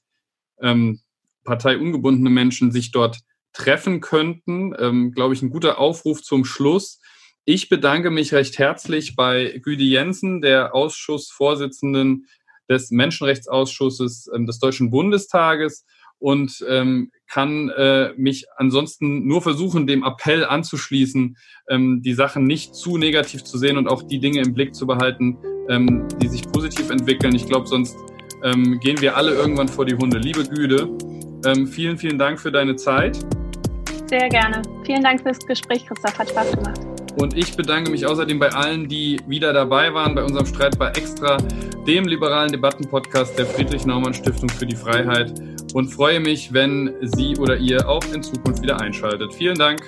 ähm, 0.60 1.00
parteiungebundene 1.44 2.30
Menschen 2.30 2.72
sich 2.72 2.90
dort 2.90 3.20
treffen 3.54 4.02
könnten. 4.02 4.74
Ähm, 4.78 5.12
Glaube 5.12 5.32
ich, 5.32 5.40
ein 5.40 5.50
guter 5.50 5.78
Aufruf 5.78 6.22
zum 6.22 6.44
Schluss. 6.44 7.00
Ich 7.46 7.70
bedanke 7.70 8.10
mich 8.10 8.34
recht 8.34 8.58
herzlich 8.58 9.16
bei 9.16 9.60
Güdi 9.62 9.88
Jensen, 9.88 10.42
der 10.42 10.74
Ausschussvorsitzenden 10.74 12.26
des 12.68 12.90
Menschenrechtsausschusses 12.90 14.30
ähm, 14.34 14.46
des 14.46 14.58
Deutschen 14.58 14.90
Bundestages 14.90 15.84
und 16.18 16.64
ähm, 16.68 17.10
kann 17.28 17.68
äh, 17.70 18.12
mich 18.16 18.46
ansonsten 18.56 19.26
nur 19.26 19.42
versuchen, 19.42 19.86
dem 19.86 20.04
Appell 20.04 20.44
anzuschließen, 20.44 21.36
ähm, 21.68 22.02
die 22.02 22.14
Sachen 22.14 22.44
nicht 22.44 22.74
zu 22.74 22.96
negativ 22.96 23.44
zu 23.44 23.58
sehen 23.58 23.76
und 23.76 23.88
auch 23.88 24.02
die 24.02 24.20
Dinge 24.20 24.40
im 24.40 24.54
Blick 24.54 24.74
zu 24.74 24.86
behalten, 24.86 25.36
ähm, 25.68 26.06
die 26.22 26.28
sich 26.28 26.42
positiv 26.50 26.90
entwickeln. 26.90 27.34
Ich 27.34 27.46
glaube, 27.46 27.66
sonst 27.66 27.96
ähm, 28.42 28.78
gehen 28.80 29.00
wir 29.00 29.16
alle 29.16 29.34
irgendwann 29.34 29.68
vor 29.68 29.84
die 29.84 29.94
Hunde. 29.94 30.18
Liebe 30.18 30.44
Güde, 30.44 30.88
ähm, 31.44 31.66
vielen, 31.66 31.98
vielen 31.98 32.18
Dank 32.18 32.40
für 32.40 32.52
deine 32.52 32.76
Zeit. 32.76 33.18
Sehr 34.06 34.28
gerne. 34.28 34.62
Vielen 34.84 35.02
Dank 35.02 35.22
fürs 35.22 35.38
Gespräch, 35.46 35.84
Christoph. 35.86 36.18
Hat 36.18 36.30
Spaß 36.30 36.52
gemacht. 36.52 36.93
Und 37.16 37.36
ich 37.36 37.56
bedanke 37.56 37.90
mich 37.90 38.06
außerdem 38.06 38.38
bei 38.38 38.50
allen, 38.50 38.88
die 38.88 39.20
wieder 39.26 39.52
dabei 39.52 39.94
waren 39.94 40.14
bei 40.14 40.22
unserem 40.22 40.46
Streit 40.46 40.78
bei 40.78 40.88
Extra, 40.90 41.38
dem 41.86 42.06
liberalen 42.06 42.50
Debattenpodcast 42.50 43.38
der 43.38 43.46
Friedrich-Naumann-Stiftung 43.46 44.48
für 44.48 44.66
die 44.66 44.76
Freiheit 44.76 45.32
und 45.74 45.88
freue 45.88 46.20
mich, 46.20 46.52
wenn 46.52 46.92
Sie 47.02 47.36
oder 47.36 47.56
ihr 47.56 47.88
auch 47.88 48.04
in 48.12 48.22
Zukunft 48.22 48.62
wieder 48.62 48.80
einschaltet. 48.80 49.32
Vielen 49.34 49.56
Dank. 49.56 49.82